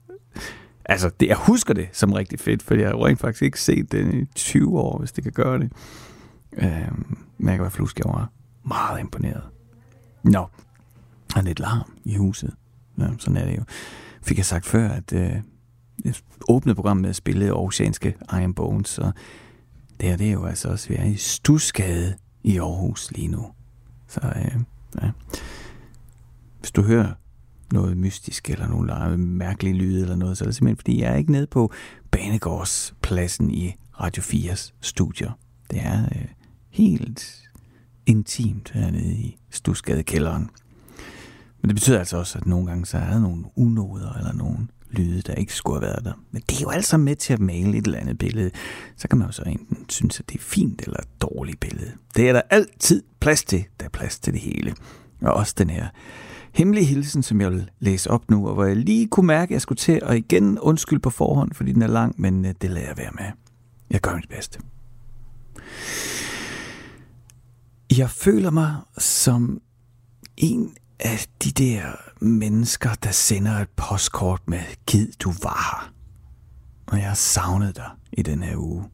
Altså, 0.84 1.10
det, 1.20 1.28
jeg 1.28 1.36
husker 1.36 1.74
det 1.74 1.88
som 1.92 2.12
rigtig 2.12 2.40
fedt, 2.40 2.62
for 2.62 2.74
jeg 2.74 2.88
har 2.88 3.06
rent 3.06 3.20
faktisk 3.20 3.42
ikke 3.42 3.60
set 3.60 3.92
det 3.92 4.14
i 4.14 4.24
20 4.34 4.78
år, 4.78 4.98
hvis 4.98 5.12
det 5.12 5.24
kan 5.24 5.32
gøre 5.32 5.58
det. 5.58 5.72
Øh, 6.52 6.88
men 7.38 7.48
jeg 7.48 7.56
kan 7.56 7.60
være 7.60 7.70
flusk, 7.70 7.98
jeg 7.98 8.12
var 8.12 8.30
meget 8.64 9.00
imponeret. 9.00 9.42
Nå, 10.22 10.46
der 11.34 11.38
er 11.38 11.42
lidt 11.42 11.60
larm 11.60 11.92
i 12.04 12.16
huset. 12.16 12.54
Ja, 12.98 13.06
sådan 13.18 13.36
er 13.36 13.46
det 13.46 13.56
jo. 13.56 13.62
Fik 14.22 14.36
jeg 14.36 14.46
sagt 14.46 14.66
før, 14.66 14.88
at 14.88 15.12
øh, 15.12 15.36
åbnede 16.48 16.74
programmet 16.74 17.02
med 17.02 17.10
at 17.10 17.16
spille 17.16 17.54
oceanske 17.54 18.14
Iron 18.32 18.54
Bones, 18.54 18.88
så 18.88 19.12
det 20.00 20.08
her 20.08 20.16
det 20.16 20.28
er 20.28 20.32
jo 20.32 20.44
altså 20.44 20.68
også, 20.68 20.88
vi 20.88 20.94
er 20.94 21.04
i 21.04 21.16
Stusgade 21.16 22.14
i 22.42 22.58
Aarhus 22.58 23.12
lige 23.12 23.28
nu. 23.28 23.46
Så 24.08 24.20
øh, 24.36 24.60
ja. 25.02 25.10
Hvis 26.58 26.70
du 26.70 26.82
hører 26.82 27.12
noget 27.72 27.96
mystisk, 27.96 28.50
eller 28.50 28.68
nogle 28.68 29.16
mærkelige 29.16 29.74
lyde, 29.74 30.02
eller 30.02 30.16
noget, 30.16 30.38
så 30.38 30.44
er 30.44 30.46
det 30.46 30.54
simpelthen, 30.56 30.76
fordi 30.76 31.00
jeg 31.00 31.12
er 31.12 31.16
ikke 31.16 31.32
nede 31.32 31.46
på 31.46 31.72
Banegårdspladsen 32.10 33.50
i 33.50 33.74
Radio 34.00 34.22
4's 34.22 34.72
studier. 34.80 35.38
Det 35.70 35.80
er 35.82 36.04
øh, 36.04 36.24
helt 36.70 37.50
intimt 38.06 38.70
hernede 38.70 39.14
i 39.14 39.38
Stusgadekælderen. 39.50 40.50
Men 41.60 41.68
det 41.68 41.76
betyder 41.76 41.98
altså 41.98 42.16
også, 42.16 42.38
at 42.38 42.46
nogle 42.46 42.66
gange 42.66 42.86
så 42.86 42.98
er 42.98 43.10
der 43.10 43.20
nogle 43.20 43.44
unoder, 43.56 44.12
eller 44.12 44.32
nogle 44.32 44.68
lyde, 44.90 45.22
der 45.22 45.34
ikke 45.34 45.54
skulle 45.54 45.80
have 45.80 45.86
været 45.86 46.04
der. 46.04 46.12
Men 46.30 46.42
det 46.48 46.56
er 46.56 46.60
jo 46.62 46.70
altså 46.70 46.96
med 46.96 47.16
til 47.16 47.32
at 47.32 47.40
male 47.40 47.78
et 47.78 47.86
eller 47.86 47.98
andet 47.98 48.18
billede. 48.18 48.50
Så 48.96 49.08
kan 49.08 49.18
man 49.18 49.28
jo 49.28 49.32
så 49.32 49.42
enten 49.42 49.88
synes, 49.88 50.20
at 50.20 50.28
det 50.28 50.34
er 50.34 50.42
fint 50.42 50.82
eller 50.82 50.96
et 50.96 51.20
dårligt 51.20 51.60
billede. 51.60 51.92
Det 52.16 52.28
er 52.28 52.32
der 52.32 52.42
altid 52.50 53.02
plads 53.20 53.44
til. 53.44 53.64
Der 53.80 53.86
er 53.86 53.90
plads 53.90 54.18
til 54.18 54.32
det 54.32 54.40
hele. 54.40 54.74
Og 55.22 55.32
også 55.32 55.54
den 55.58 55.70
her 55.70 55.88
hemmelige 56.52 56.84
hilsen, 56.84 57.22
som 57.22 57.40
jeg 57.40 57.50
vil 57.50 57.70
læse 57.78 58.10
op 58.10 58.30
nu, 58.30 58.48
og 58.48 58.54
hvor 58.54 58.64
jeg 58.64 58.76
lige 58.76 59.08
kunne 59.08 59.26
mærke, 59.26 59.50
at 59.50 59.50
jeg 59.50 59.60
skulle 59.60 59.76
til 59.76 60.00
at 60.02 60.16
igen 60.16 60.58
undskylde 60.58 61.00
på 61.00 61.10
forhånd, 61.10 61.52
fordi 61.54 61.72
den 61.72 61.82
er 61.82 61.86
lang, 61.86 62.20
men 62.20 62.44
øh, 62.44 62.54
det 62.62 62.70
lader 62.70 62.86
jeg 62.86 62.96
være 62.98 63.10
med. 63.18 63.24
Jeg 63.90 64.00
gør 64.00 64.14
mit 64.14 64.28
bedste. 64.28 64.60
Jeg 67.98 68.10
føler 68.10 68.50
mig 68.50 68.76
som 68.98 69.60
en 70.36 70.74
af 71.00 71.26
de 71.44 71.50
der 71.50 71.82
mennesker, 72.20 72.90
der 72.94 73.10
sender 73.10 73.52
et 73.52 73.68
postkort 73.76 74.40
med 74.46 74.60
Gid 74.86 75.06
du 75.18 75.32
var 75.42 75.70
her. 75.70 75.92
Og 76.86 76.98
jeg 76.98 77.06
har 77.06 77.14
savnet 77.14 77.76
dig 77.76 77.90
i 78.12 78.22
den 78.22 78.42
her 78.42 78.56
uge. 78.56 78.84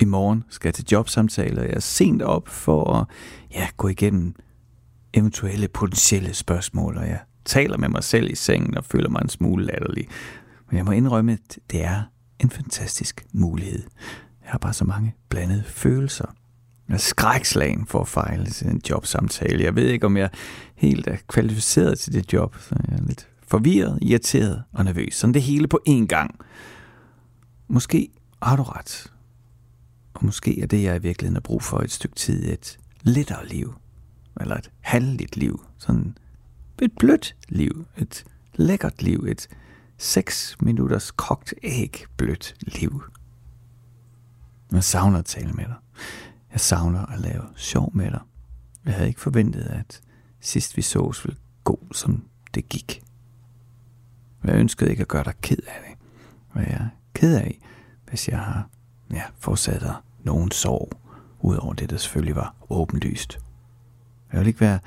I 0.00 0.04
morgen 0.04 0.44
skal 0.48 0.68
jeg 0.68 0.74
til 0.74 0.86
jobsamtaler, 0.92 1.62
jeg 1.62 1.72
er 1.72 1.80
sent 1.80 2.22
op 2.22 2.48
for 2.48 2.92
at 2.94 3.06
ja, 3.50 3.68
gå 3.76 3.88
igennem 3.88 4.34
eventuelle 5.14 5.68
potentielle 5.68 6.34
spørgsmål, 6.34 6.96
og 6.96 7.08
jeg 7.08 7.20
taler 7.44 7.76
med 7.76 7.88
mig 7.88 8.04
selv 8.04 8.30
i 8.30 8.34
sengen 8.34 8.76
og 8.76 8.84
føler 8.84 9.08
mig 9.08 9.20
en 9.22 9.28
smule 9.28 9.66
latterlig. 9.66 10.08
Men 10.70 10.76
jeg 10.76 10.84
må 10.84 10.90
indrømme, 10.90 11.32
at 11.32 11.58
det 11.70 11.84
er 11.84 12.02
en 12.40 12.50
fantastisk 12.50 13.26
mulighed. 13.32 13.82
Jeg 14.42 14.50
har 14.50 14.58
bare 14.58 14.72
så 14.72 14.84
mange 14.84 15.14
blandede 15.28 15.64
følelser. 15.64 16.34
Er 16.88 16.96
skrækslagen 16.96 17.86
for 17.86 18.00
at 18.00 18.08
fejle 18.08 18.46
til 18.46 18.66
en 18.66 18.80
jobsamtale. 18.90 19.64
Jeg 19.64 19.74
ved 19.74 19.88
ikke, 19.88 20.06
om 20.06 20.16
jeg 20.16 20.30
helt 20.74 21.06
er 21.06 21.16
kvalificeret 21.26 21.98
til 21.98 22.12
det 22.12 22.32
job, 22.32 22.56
så 22.58 22.76
jeg 22.88 22.98
er 22.98 23.02
lidt 23.02 23.28
forvirret, 23.48 23.98
irriteret 24.02 24.62
og 24.72 24.84
nervøs. 24.84 25.14
Sådan 25.14 25.34
det 25.34 25.42
hele 25.42 25.68
på 25.68 25.80
én 25.88 26.06
gang. 26.06 26.38
Måske 27.68 28.08
har 28.42 28.56
du 28.56 28.62
ret. 28.62 29.12
Og 30.14 30.24
måske 30.24 30.60
er 30.60 30.66
det, 30.66 30.82
jeg 30.82 30.96
i 30.96 31.02
virkeligheden 31.02 31.36
har 31.36 31.40
brug 31.40 31.62
for 31.62 31.78
et 31.78 31.90
stykke 31.90 32.16
tid, 32.16 32.52
et 32.52 32.78
lettere 33.02 33.46
liv 33.46 33.74
eller 34.40 34.56
et 34.56 34.70
halvligt 34.80 35.36
liv, 35.36 35.64
sådan 35.78 36.16
et 36.82 36.92
blødt 36.98 37.36
liv, 37.48 37.86
et 37.96 38.24
lækkert 38.54 39.02
liv, 39.02 39.24
et 39.28 39.48
6 39.98 40.56
minutters 40.60 41.10
kogt 41.10 41.54
æg 41.62 42.04
blødt 42.16 42.54
liv. 42.60 43.02
Jeg 44.72 44.84
savner 44.84 45.18
at 45.18 45.24
tale 45.24 45.52
med 45.52 45.64
dig. 45.64 45.74
Jeg 46.52 46.60
savner 46.60 47.06
at 47.06 47.20
lave 47.20 47.42
sjov 47.56 47.90
med 47.94 48.10
dig. 48.10 48.20
Jeg 48.84 48.94
havde 48.94 49.08
ikke 49.08 49.20
forventet, 49.20 49.62
at 49.62 50.00
sidst 50.40 50.76
vi 50.76 50.82
sås 50.82 51.24
ville 51.24 51.40
gå, 51.64 51.86
som 51.92 52.24
det 52.54 52.68
gik. 52.68 53.02
Jeg 54.44 54.54
ønskede 54.54 54.90
ikke 54.90 55.00
at 55.00 55.08
gøre 55.08 55.24
dig 55.24 55.34
ked 55.42 55.58
af 55.66 55.80
det. 55.88 56.06
Og 56.50 56.60
jeg 56.60 56.72
er 56.72 56.88
ked 57.14 57.36
af, 57.36 57.60
hvis 58.08 58.28
jeg 58.28 58.38
har 58.38 58.68
ja, 59.12 59.22
forsat 59.38 59.80
dig 59.80 59.94
nogen 60.24 60.50
sorg, 60.50 60.92
udover 61.40 61.74
det, 61.74 61.90
der 61.90 61.96
selvfølgelig 61.96 62.36
var 62.36 62.54
åbenlyst. 62.70 63.38
Jeg 64.32 64.40
vil 64.40 64.46
ikke 64.48 64.60
være 64.60 64.78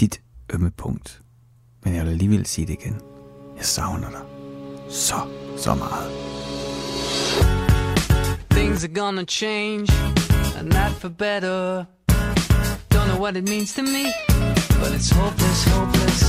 dit 0.00 0.22
ømme 0.54 0.70
punkt. 0.70 1.22
Men 1.84 1.94
jeg 1.94 2.04
vil 2.04 2.10
alligevel 2.10 2.46
sige 2.46 2.66
det 2.66 2.76
igen. 2.82 3.00
Jeg 3.56 3.64
savner 3.64 4.10
dig. 4.10 4.20
Så, 4.90 5.14
så 5.56 5.74
meget. 5.74 6.10
Things 8.50 8.84
are 8.84 8.94
gonna 8.94 9.24
change, 9.24 9.86
and 10.58 10.70
not 10.70 10.92
for 10.92 11.08
better. 11.08 11.86
Don't 12.88 13.08
know 13.08 13.18
what 13.18 13.36
it 13.36 13.48
means 13.48 13.74
to 13.74 13.82
me, 13.82 14.12
but 14.80 14.92
it's 14.92 15.10
hopeless, 15.10 15.64
hopeless. 15.68 16.22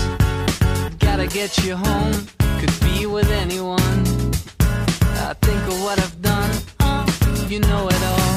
Gotta 0.99 1.27
get 1.27 1.57
you 1.65 1.75
home, 1.75 2.13
could 2.59 2.75
be 2.81 3.05
with 3.05 3.29
anyone. 3.31 3.99
I 5.27 5.33
think 5.41 5.61
of 5.71 5.81
what 5.81 5.99
I've 5.99 6.21
done, 6.21 6.51
oh, 6.81 7.05
you 7.49 7.59
know 7.59 7.87
it 7.87 8.03
all. 8.11 8.35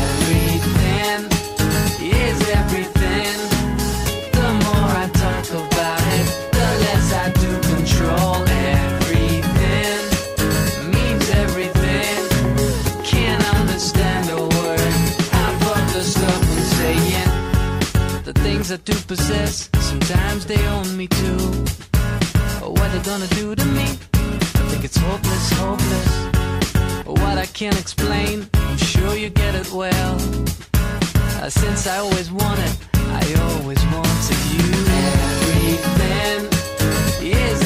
Everything 0.00 1.20
is 2.10 2.48
everything. 2.50 3.51
I 18.72 18.76
do 18.76 18.94
possess, 19.06 19.68
sometimes 19.80 20.46
they 20.46 20.58
own 20.68 20.96
me 20.96 21.06
too. 21.06 21.36
What 22.62 22.90
they 22.90 23.02
gonna 23.02 23.26
do 23.26 23.54
to 23.54 23.64
me? 23.66 23.82
I 24.14 24.62
think 24.70 24.82
it's 24.82 24.96
hopeless, 24.96 25.52
hopeless. 25.58 26.08
What 27.04 27.36
I 27.36 27.44
can't 27.52 27.78
explain, 27.78 28.48
I'm 28.54 28.78
sure 28.78 29.14
you 29.14 29.28
get 29.28 29.54
it 29.54 29.70
well. 29.72 30.14
Uh, 31.42 31.50
since 31.50 31.86
I 31.86 31.98
always 31.98 32.32
wanted, 32.32 32.72
I 32.94 33.22
always 33.46 33.84
wanted 33.92 34.40
you. 34.54 34.68
Everything 35.20 36.48
is 37.20 37.61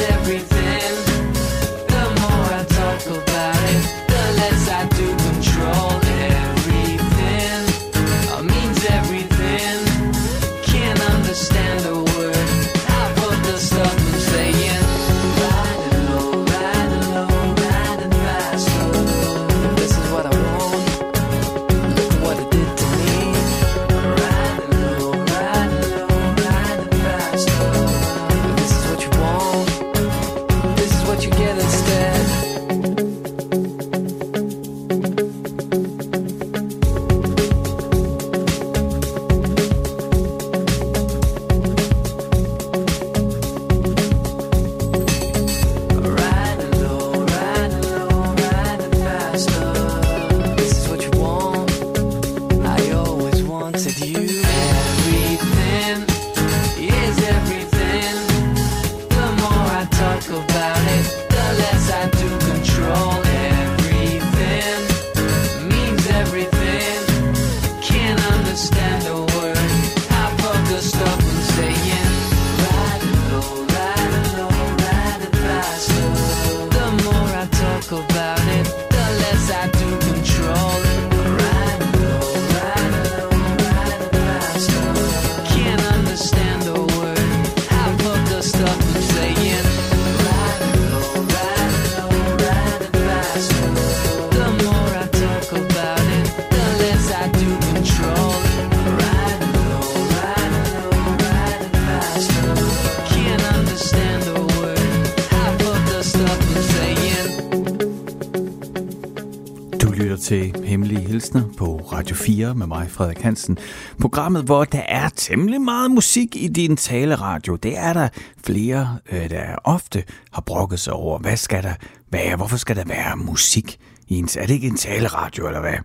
til 110.17 110.55
hemmelige 110.63 110.99
hilsner 110.99 111.43
på 111.57 111.77
Radio 111.77 112.15
4 112.15 112.55
med 112.55 112.67
mig, 112.67 112.89
Frederik 112.89 113.21
Hansen. 113.21 113.57
Programmet, 113.99 114.43
hvor 114.43 114.63
der 114.63 114.81
er 114.81 115.09
temmelig 115.09 115.61
meget 115.61 115.91
musik 115.91 116.35
i 116.35 116.47
din 116.47 116.77
taleradio. 116.77 117.55
Det 117.55 117.77
er 117.77 117.93
der 117.93 118.09
flere, 118.43 118.97
øh, 119.11 119.29
der 119.29 119.55
ofte 119.63 120.03
har 120.31 120.41
brokket 120.41 120.79
sig 120.79 120.93
over. 120.93 121.19
Hvad 121.19 121.37
skal 121.37 121.63
der 121.63 121.73
være? 122.11 122.35
Hvorfor 122.35 122.57
skal 122.57 122.75
der 122.75 122.85
være 122.85 123.17
musik 123.17 123.79
i 124.07 124.15
en... 124.15 124.29
Er 124.37 124.45
det 124.45 124.53
ikke 124.53 124.67
en 124.67 124.77
taleradio, 124.77 125.47
eller 125.47 125.59
hvad? 125.59 125.77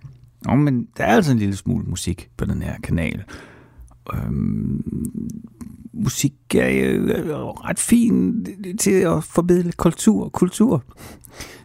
Nå, 0.46 0.54
men 0.54 0.88
der 0.96 1.04
er 1.04 1.14
altså 1.16 1.32
en 1.32 1.38
lille 1.38 1.56
smule 1.56 1.84
musik 1.84 2.30
på 2.36 2.44
den 2.44 2.62
her 2.62 2.74
kanal. 2.82 3.22
Øhm, 4.14 4.82
musik 5.92 6.34
er 6.54 6.68
jo 6.68 7.02
øh, 7.02 7.28
øh, 7.28 7.36
ret 7.36 7.78
fin 7.78 8.46
øh, 8.66 8.76
til 8.76 8.90
at 8.90 9.24
formidle 9.24 9.72
kultur. 9.72 10.28
Kultur 10.28 10.84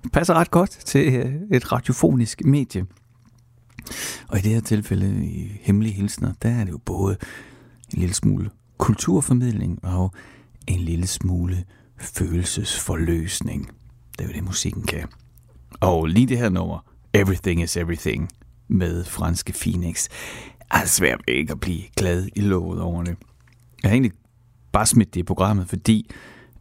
det 0.03 0.11
passer 0.11 0.33
ret 0.33 0.51
godt 0.51 0.69
til 0.71 1.33
et 1.51 1.71
radiofonisk 1.71 2.45
medie. 2.45 2.85
Og 4.27 4.37
i 4.37 4.41
det 4.41 4.51
her 4.51 4.61
tilfælde, 4.61 5.25
i 5.25 5.51
Hemmelige 5.61 5.93
Hilsner, 5.93 6.33
der 6.41 6.49
er 6.49 6.63
det 6.63 6.71
jo 6.71 6.77
både 6.77 7.17
en 7.93 7.99
lille 7.99 8.15
smule 8.15 8.49
kulturformidling 8.77 9.85
og 9.85 10.11
en 10.67 10.79
lille 10.79 11.07
smule 11.07 11.63
følelsesforløsning. 11.97 13.69
Det 14.11 14.23
er 14.23 14.27
jo 14.27 14.33
det, 14.33 14.43
musikken 14.43 14.83
kan. 14.83 15.07
Og 15.79 16.05
lige 16.05 16.27
det 16.27 16.37
her 16.37 16.49
nummer, 16.49 16.85
Everything 17.13 17.61
is 17.61 17.77
Everything, 17.77 18.29
med 18.67 19.03
franske 19.03 19.53
Phoenix, 19.53 20.07
er 20.71 20.85
svært 20.85 21.21
ikke 21.27 21.51
at 21.51 21.59
blive 21.59 21.81
glad 21.97 22.27
i 22.35 22.41
låget 22.41 22.81
over 22.81 23.03
det. 23.03 23.15
Jeg 23.83 23.89
har 23.89 23.93
egentlig 23.93 24.11
bare 24.71 24.85
smidt 24.85 25.13
det 25.13 25.19
i 25.19 25.23
programmet, 25.23 25.69
fordi 25.69 26.09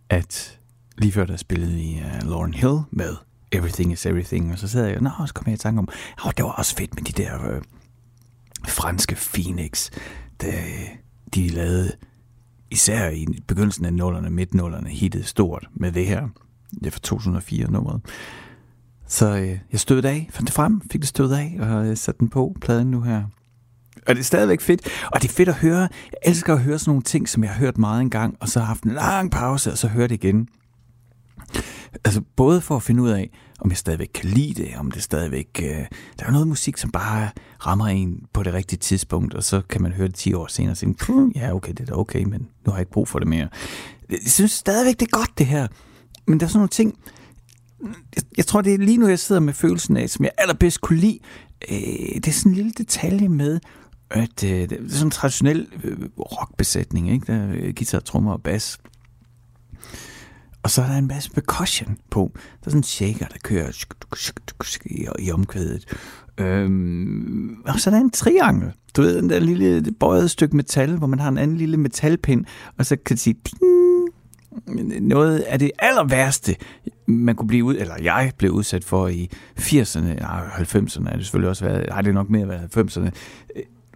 at 0.08 0.58
lige 0.98 1.12
før 1.12 1.26
der 1.26 1.36
spillede 1.36 1.72
vi 1.72 2.02
uh, 2.04 2.16
øh, 2.16 2.30
Lauren 2.30 2.54
Hill 2.54 2.78
med 2.90 3.16
Everything 3.52 3.92
is 3.92 4.06
Everything, 4.06 4.52
og 4.52 4.58
så 4.58 4.68
sad 4.68 4.86
jeg, 4.86 5.06
og 5.18 5.28
så 5.28 5.34
kom 5.34 5.44
jeg 5.46 5.54
i 5.54 5.58
tanke 5.58 5.78
om, 5.78 5.88
oh, 6.24 6.32
det 6.36 6.44
var 6.44 6.50
også 6.50 6.76
fedt 6.76 6.94
med 6.94 7.02
de 7.02 7.22
der 7.22 7.50
øh, 7.50 7.62
franske 8.68 9.16
Phoenix, 9.34 9.90
der, 10.40 10.48
øh, 10.48 10.88
de 11.34 11.48
lavede 11.48 11.92
især 12.70 13.10
i 13.10 13.26
begyndelsen 13.46 13.84
af 13.84 13.94
nullerne, 13.94 14.30
midt-nullerne, 14.30 14.88
hittet 14.88 15.26
stort 15.26 15.68
med 15.74 15.92
det 15.92 16.06
her. 16.06 16.28
Det 16.70 16.86
er 16.86 16.90
fra 16.90 17.00
2004 17.00 17.70
nummeret. 17.70 18.00
Så 19.06 19.36
øh, 19.36 19.58
jeg 19.72 19.80
stødte 19.80 20.08
det 20.08 20.14
af, 20.14 20.28
fandt 20.30 20.46
det 20.46 20.54
frem, 20.54 20.80
fik 20.90 21.00
det 21.00 21.08
stødt 21.08 21.32
af, 21.32 21.56
og 21.60 21.86
jeg 21.86 21.98
satte 21.98 22.18
den 22.18 22.28
på 22.28 22.56
pladen 22.60 22.90
nu 22.90 23.00
her. 23.00 23.24
Og 24.08 24.14
det 24.14 24.20
er 24.20 24.24
stadigvæk 24.24 24.60
fedt. 24.60 24.88
Og 25.12 25.22
det 25.22 25.28
er 25.28 25.32
fedt 25.32 25.48
at 25.48 25.54
høre. 25.54 25.80
Jeg 25.80 26.18
elsker 26.24 26.52
at 26.54 26.60
høre 26.60 26.78
sådan 26.78 26.90
nogle 26.90 27.02
ting, 27.02 27.28
som 27.28 27.44
jeg 27.44 27.52
har 27.52 27.58
hørt 27.58 27.78
meget 27.78 28.00
engang, 28.00 28.36
og 28.40 28.48
så 28.48 28.58
har 28.58 28.66
haft 28.66 28.84
en 28.84 28.92
lang 28.92 29.30
pause, 29.30 29.72
og 29.72 29.78
så 29.78 29.88
hører 29.88 30.06
det 30.06 30.14
igen. 30.14 30.48
Altså 32.04 32.20
både 32.36 32.60
for 32.60 32.76
at 32.76 32.82
finde 32.82 33.02
ud 33.02 33.08
af, 33.08 33.30
om 33.60 33.70
jeg 33.70 33.76
stadigvæk 33.76 34.10
kan 34.14 34.28
lide 34.28 34.62
det, 34.62 34.76
om 34.76 34.90
det 34.90 35.02
stadigvæk... 35.02 35.48
Øh, 35.62 35.86
der 36.18 36.26
er 36.26 36.30
noget 36.30 36.48
musik, 36.48 36.76
som 36.76 36.90
bare 36.90 37.30
rammer 37.66 37.86
en 37.86 38.20
på 38.32 38.42
det 38.42 38.54
rigtige 38.54 38.78
tidspunkt, 38.78 39.34
og 39.34 39.44
så 39.44 39.62
kan 39.68 39.82
man 39.82 39.92
høre 39.92 40.08
det 40.08 40.14
10 40.14 40.34
år 40.34 40.46
senere 40.46 40.72
og 40.72 40.76
sige, 40.76 40.94
ja 41.34 41.54
okay, 41.54 41.72
det 41.72 41.80
er 41.80 41.84
da 41.84 41.92
okay, 41.92 42.24
men 42.24 42.40
nu 42.40 42.70
har 42.70 42.72
jeg 42.72 42.80
ikke 42.80 42.92
brug 42.92 43.08
for 43.08 43.18
det 43.18 43.28
mere. 43.28 43.48
Jeg 44.10 44.18
synes 44.26 44.52
stadigvæk, 44.52 45.00
det 45.00 45.06
er 45.06 45.18
godt 45.18 45.38
det 45.38 45.46
her. 45.46 45.66
Men 46.26 46.40
der 46.40 46.46
er 46.46 46.48
sådan 46.48 46.58
nogle 46.58 46.68
ting, 46.68 46.98
jeg, 48.16 48.22
jeg 48.36 48.46
tror, 48.46 48.60
det 48.60 48.74
er 48.74 48.78
lige 48.78 48.96
nu, 48.96 49.08
jeg 49.08 49.18
sidder 49.18 49.40
med 49.40 49.52
følelsen 49.52 49.96
af, 49.96 50.10
som 50.10 50.24
jeg 50.24 50.32
allerbedst 50.38 50.80
kunne 50.80 50.98
lide. 50.98 51.18
Øh, 51.70 51.76
det 52.14 52.26
er 52.26 52.32
sådan 52.32 52.52
en 52.52 52.56
lille 52.56 52.72
detalje 52.78 53.28
med, 53.28 53.60
at 54.10 54.44
øh, 54.44 54.50
det 54.50 54.72
er 54.72 54.88
sådan 54.88 55.06
en 55.06 55.10
traditionel 55.10 55.66
øh, 55.84 55.98
rockbesætning, 56.18 57.10
ikke? 57.10 57.26
Der 57.26 57.34
er 57.34 57.72
guitar, 57.72 58.00
trommer 58.00 58.32
og 58.32 58.42
bas. 58.42 58.78
Og 60.62 60.70
så 60.70 60.82
er 60.82 60.86
der 60.86 60.96
en 60.96 61.06
masse 61.06 61.30
percussion 61.30 61.96
på. 62.10 62.30
Der 62.34 62.66
er 62.66 62.70
sådan 62.70 62.78
en 62.78 62.82
shaker, 62.82 63.26
der 63.26 63.38
kører 63.42 63.72
i 65.18 65.30
omkvædet. 65.30 65.84
Øhm, 66.38 67.62
og 67.66 67.80
så 67.80 67.90
er 67.90 67.94
der 67.94 68.00
en 68.00 68.10
triangel. 68.10 68.72
Du 68.96 69.02
ved, 69.02 69.16
den 69.16 69.30
der 69.30 69.40
lille 69.40 69.92
bøjet 70.00 70.30
stykke 70.30 70.56
metal, 70.56 70.96
hvor 70.96 71.06
man 71.06 71.18
har 71.18 71.28
en 71.28 71.38
anden 71.38 71.56
lille 71.56 71.76
metalpind, 71.76 72.44
og 72.78 72.86
så 72.86 72.96
kan 72.96 73.14
det 73.14 73.20
sige 73.20 73.34
Ding! 73.34 73.62
noget 75.00 75.38
af 75.38 75.58
det 75.58 75.70
aller 75.78 76.04
værste, 76.04 76.56
man 77.06 77.34
kunne 77.34 77.48
blive 77.48 77.64
ud, 77.64 77.76
eller 77.76 77.94
jeg 78.02 78.32
blev 78.38 78.50
udsat 78.50 78.84
for 78.84 79.08
i 79.08 79.30
80'erne, 79.58 80.00
nej, 80.00 80.46
90'erne 80.46 81.10
er 81.10 81.16
det 81.16 81.24
selvfølgelig 81.24 81.48
også 81.48 81.64
været, 81.64 81.88
nej, 81.88 82.02
det 82.02 82.14
nok 82.14 82.30
mere 82.30 82.48
været 82.48 82.76
90'erne. 82.76 83.10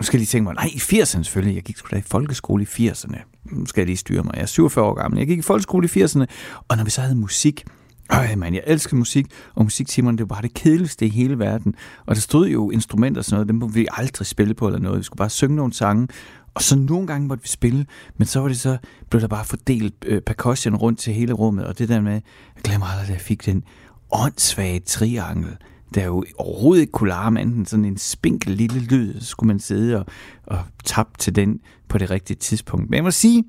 Nu 0.00 0.04
skal 0.04 0.16
jeg 0.16 0.20
lige 0.20 0.26
tænke 0.26 0.44
mig, 0.44 0.54
nej, 0.54 0.70
i 0.72 0.76
80'erne 0.76 1.04
selvfølgelig, 1.04 1.54
jeg 1.54 1.62
gik 1.62 1.76
sgu 1.76 1.88
da 1.90 1.96
i 1.96 2.02
folkeskole 2.06 2.62
i 2.62 2.88
80'erne. 2.88 3.18
Nu 3.44 3.66
skal 3.66 3.80
jeg 3.80 3.86
lige 3.86 3.96
styre 3.96 4.22
mig, 4.22 4.34
jeg 4.34 4.42
er 4.42 4.46
47 4.46 4.84
år 4.84 4.94
gammel, 4.94 5.18
jeg 5.18 5.26
gik 5.26 5.38
i 5.38 5.42
folkeskole 5.42 5.88
i 5.94 6.02
80'erne, 6.02 6.24
og 6.68 6.76
når 6.76 6.84
vi 6.84 6.90
så 6.90 7.00
havde 7.00 7.14
musik, 7.14 7.64
Øj, 8.12 8.34
man, 8.34 8.54
jeg 8.54 8.62
elsker 8.66 8.96
musik, 8.96 9.26
og 9.54 9.64
musiktimerne, 9.64 10.18
det 10.18 10.30
var 10.30 10.34
bare 10.34 10.42
det 10.42 10.54
kedeligste 10.54 11.06
i 11.06 11.08
hele 11.08 11.38
verden. 11.38 11.74
Og 12.06 12.14
der 12.14 12.20
stod 12.20 12.48
jo 12.48 12.70
instrumenter 12.70 13.20
og 13.20 13.24
sådan 13.24 13.34
noget, 13.34 13.48
dem 13.48 13.56
må 13.56 13.68
vi 13.68 13.86
aldrig 13.92 14.26
spille 14.26 14.54
på 14.54 14.66
eller 14.66 14.80
noget. 14.80 14.98
Vi 14.98 15.02
skulle 15.02 15.18
bare 15.18 15.30
synge 15.30 15.56
nogle 15.56 15.72
sange, 15.72 16.08
og 16.54 16.62
så 16.62 16.76
nogle 16.76 17.06
gange 17.06 17.28
måtte 17.28 17.42
vi 17.42 17.48
spille, 17.48 17.86
men 18.16 18.26
så 18.26 18.40
var 18.40 18.48
det 18.48 18.60
så, 18.60 18.78
blev 19.10 19.20
der 19.20 19.28
bare 19.28 19.44
fordelt 19.44 19.94
øh, 20.06 20.22
percussion 20.22 20.76
rundt 20.76 20.98
til 20.98 21.14
hele 21.14 21.32
rummet, 21.32 21.66
og 21.66 21.78
det 21.78 21.88
der 21.88 22.00
med, 22.00 22.12
jeg 22.12 22.62
glemmer 22.64 22.86
aldrig, 22.86 23.08
at 23.08 23.12
jeg 23.12 23.20
fik 23.20 23.46
den 23.46 23.64
åndssvage 24.12 24.80
triangel, 24.80 25.56
der 25.94 26.04
jo 26.04 26.24
overhovedet 26.38 26.80
ikke 26.80 26.92
kunne 26.92 27.08
larme 27.08 27.40
enten 27.40 27.66
sådan 27.66 27.84
en 27.84 27.98
spinkel 27.98 28.56
lille 28.56 28.80
lyd, 28.80 29.20
så 29.20 29.26
skulle 29.26 29.48
man 29.48 29.58
sidde 29.58 29.98
og, 29.98 30.06
og 30.46 30.58
tabe 30.84 31.08
til 31.18 31.36
den 31.36 31.60
på 31.88 31.98
det 31.98 32.10
rigtige 32.10 32.36
tidspunkt. 32.36 32.90
Men 32.90 32.96
jeg 32.96 33.04
må 33.04 33.10
sige, 33.10 33.44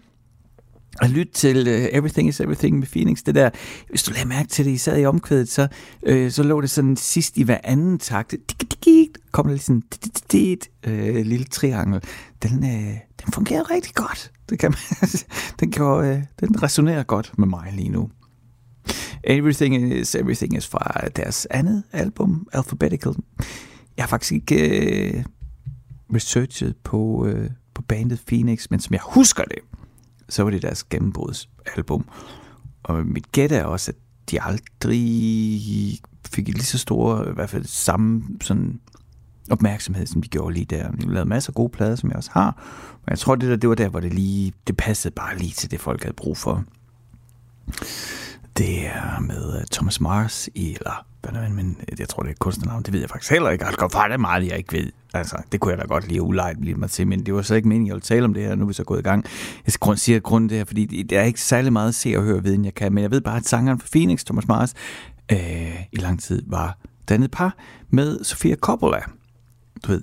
at 1.01 1.09
lytte 1.09 1.33
til 1.33 1.57
uh, 1.67 1.97
Everything 1.97 2.29
is 2.29 2.39
Everything 2.39 2.79
med 2.79 2.87
Phoenix, 2.87 3.23
det 3.25 3.35
der, 3.35 3.49
hvis 3.89 4.03
du 4.03 4.11
lader 4.13 4.25
mærke 4.25 4.49
til 4.49 4.65
det, 4.65 4.71
I 4.71 4.77
sad 4.77 4.99
i 4.99 5.05
omkvædet, 5.05 5.49
så, 5.49 5.67
øh, 6.03 6.31
så 6.31 6.43
lå 6.43 6.61
det 6.61 6.69
sådan 6.69 6.95
sidst 6.95 7.37
i 7.37 7.43
hver 7.43 7.57
anden 7.63 7.99
takt, 7.99 8.35
kom 9.31 9.45
der 9.45 9.53
lige 9.53 9.63
sådan 9.63 9.83
uh, 10.87 11.25
lille 11.25 11.45
triangel. 11.45 12.03
Den, 12.43 12.63
øh, 12.63 12.97
den 13.25 13.33
fungerer 13.33 13.71
rigtig 13.71 13.95
godt. 13.95 14.31
Det 14.49 14.59
kan 14.59 14.71
man, 14.71 15.09
den, 15.59 15.71
kan, 15.71 16.27
den 16.39 16.63
resonerer 16.63 17.03
godt 17.03 17.31
med 17.37 17.47
mig 17.47 17.73
lige 17.73 17.89
nu. 17.89 18.09
Everything 19.23 19.91
is 19.93 20.15
Everything 20.15 20.57
is 20.57 20.67
fra 20.67 21.07
deres 21.15 21.47
andet 21.49 21.83
album, 21.91 22.47
Alphabetical. 22.53 23.13
Jeg 23.97 24.03
har 24.03 24.07
faktisk 24.07 24.31
ikke 24.31 25.15
øh, 25.17 25.23
researchet 26.15 26.75
på, 26.83 27.27
øh, 27.27 27.49
på 27.73 27.81
bandet 27.81 28.21
Phoenix, 28.27 28.67
men 28.69 28.79
som 28.79 28.93
jeg 28.93 29.01
husker 29.03 29.43
det, 29.43 29.59
så 30.29 30.43
var 30.43 30.49
det 30.49 30.61
deres 30.61 30.83
gennembrudsalbum. 30.83 32.05
Og 32.83 33.05
mit 33.05 33.31
gæt 33.31 33.51
er 33.51 33.63
også, 33.63 33.91
at 33.91 33.97
de 34.31 34.41
aldrig 34.41 34.99
fik 36.31 36.47
lige 36.47 36.63
så 36.63 36.77
store, 36.77 37.29
i 37.29 37.33
hvert 37.33 37.49
fald 37.49 37.65
samme 37.65 38.23
sådan 38.41 38.79
opmærksomhed, 39.49 40.05
som 40.05 40.21
de 40.21 40.27
gjorde 40.29 40.53
lige 40.53 40.65
der. 40.65 40.91
De 40.91 41.13
lavede 41.13 41.29
masser 41.29 41.49
af 41.49 41.55
gode 41.55 41.69
plader, 41.69 41.95
som 41.95 42.09
jeg 42.09 42.17
også 42.17 42.31
har. 42.33 42.63
Men 43.05 43.09
jeg 43.09 43.19
tror, 43.19 43.35
det 43.35 43.49
der, 43.49 43.55
det 43.55 43.69
var 43.69 43.75
der, 43.75 43.89
hvor 43.89 43.99
det 43.99 44.13
lige, 44.13 44.53
det 44.67 44.77
passede 44.77 45.13
bare 45.13 45.37
lige 45.37 45.51
til 45.51 45.71
det, 45.71 45.79
folk 45.79 46.03
havde 46.03 46.15
brug 46.15 46.37
for. 46.37 46.63
Det 48.57 48.87
er 48.87 49.19
med 49.19 49.59
øh, 49.59 49.65
Thomas 49.71 50.01
Mars 50.01 50.49
i, 50.55 50.73
eller 50.73 51.05
men 51.49 51.77
øh, 51.91 51.99
jeg 51.99 52.09
tror, 52.09 52.23
det 52.23 52.29
er 52.29 52.33
et 52.33 52.39
kunstnernavn, 52.39 52.83
det 52.83 52.93
ved 52.93 52.99
jeg 52.99 53.09
faktisk 53.09 53.31
heller 53.31 53.49
ikke. 53.49 53.65
Altså, 53.65 53.87
for 53.91 54.01
det 54.01 54.13
er 54.13 54.17
meget, 54.17 54.47
jeg 54.47 54.57
ikke 54.57 54.73
ved. 54.73 54.91
Altså, 55.13 55.37
det 55.51 55.59
kunne 55.59 55.71
jeg 55.71 55.81
da 55.81 55.85
godt 55.85 56.07
lige 56.07 56.21
ulejt 56.21 56.59
blive 56.61 56.75
mig 56.75 56.89
til, 56.89 57.07
men 57.07 57.25
det 57.25 57.33
var 57.33 57.41
så 57.41 57.55
ikke 57.55 57.67
meningen, 57.67 57.87
jeg 57.87 57.93
ville 57.93 58.01
tale 58.01 58.25
om 58.25 58.33
det 58.33 58.43
her, 58.43 58.55
nu 58.55 58.63
er 58.63 58.67
vi 58.67 58.73
så 58.73 58.83
gået 58.83 58.99
i 58.99 59.03
gang. 59.03 59.25
Jeg 59.65 59.73
skal 59.73 59.97
sige 59.97 60.19
grund 60.19 60.49
det 60.49 60.57
her, 60.57 60.65
fordi 60.65 61.03
det 61.03 61.17
er 61.17 61.21
ikke 61.21 61.41
særlig 61.41 61.73
meget 61.73 61.87
at 61.87 61.95
se 61.95 62.13
og 62.17 62.23
høre 62.23 62.43
viden, 62.43 62.65
jeg 62.65 62.73
kan, 62.73 62.93
men 62.93 63.01
jeg 63.01 63.11
ved 63.11 63.21
bare, 63.21 63.37
at 63.37 63.45
sangeren 63.45 63.79
for 63.79 63.87
Phoenix, 63.91 64.23
Thomas 64.23 64.47
Mars, 64.47 64.73
øh, 65.31 65.83
i 65.91 65.97
lang 65.97 66.21
tid 66.21 66.43
var 66.47 66.77
dannet 67.09 67.31
par 67.31 67.55
med 67.89 68.23
Sofia 68.23 68.55
Coppola. 68.55 68.99
Du 69.83 69.91
ved, 69.91 70.01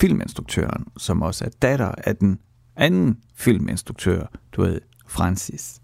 filminstruktøren, 0.00 0.84
som 0.96 1.22
også 1.22 1.44
er 1.44 1.48
datter 1.62 1.92
af 2.04 2.16
den 2.16 2.38
anden 2.76 3.18
filminstruktør, 3.34 4.26
du 4.52 4.62
ved, 4.62 4.80
Francis. 5.08 5.80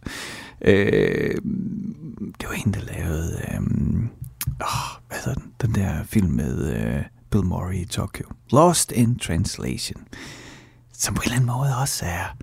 Øh, 0.62 1.35
det 2.40 2.49
var 2.49 2.55
hende, 2.55 2.79
der 2.79 2.85
lavede... 2.85 3.40
Øh, 3.53 3.61
oh, 4.61 5.03
hvad 5.09 5.18
hedder 5.25 5.40
den? 5.40 5.53
Den 5.62 5.75
der 5.75 6.05
film 6.05 6.31
med 6.31 6.77
øh, 6.77 7.03
Bill 7.31 7.44
Murray 7.44 7.75
i 7.75 7.85
Tokyo. 7.85 8.25
Lost 8.53 8.92
in 8.92 9.18
Translation. 9.18 10.05
Som 10.92 11.14
på 11.14 11.20
en 11.20 11.25
eller 11.25 11.37
anden 11.37 11.46
måde 11.46 11.77
også 11.77 12.05
er... 12.05 12.37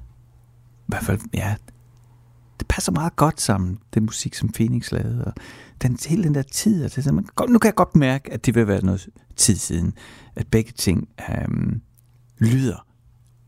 I 0.80 0.88
hvert 0.88 1.04
fald, 1.04 1.20
ja, 1.34 1.56
det 2.60 2.68
passer 2.68 2.92
meget 2.92 3.16
godt 3.16 3.42
sammen, 3.42 3.78
den 3.94 4.04
musik, 4.04 4.36
som 4.36 4.50
Phoenix 4.50 4.92
lavede. 4.92 5.26
Og 5.26 5.34
den, 5.82 5.98
hele 6.08 6.24
den 6.24 6.36
der 6.36 6.42
tid, 6.42 6.86
og 6.86 6.96
det, 6.96 7.14
man, 7.14 7.28
nu 7.50 7.60
kan 7.60 7.68
jeg 7.68 7.76
godt 7.76 7.96
mærke, 7.96 8.34
at 8.34 8.46
det 8.46 8.56
vil 8.56 8.68
være 8.68 8.86
noget 8.86 9.08
tid 9.36 9.56
siden, 9.56 9.94
at 10.36 10.48
begge 10.48 10.72
ting 10.72 11.10
øh, 11.30 11.48
lyder 12.38 12.86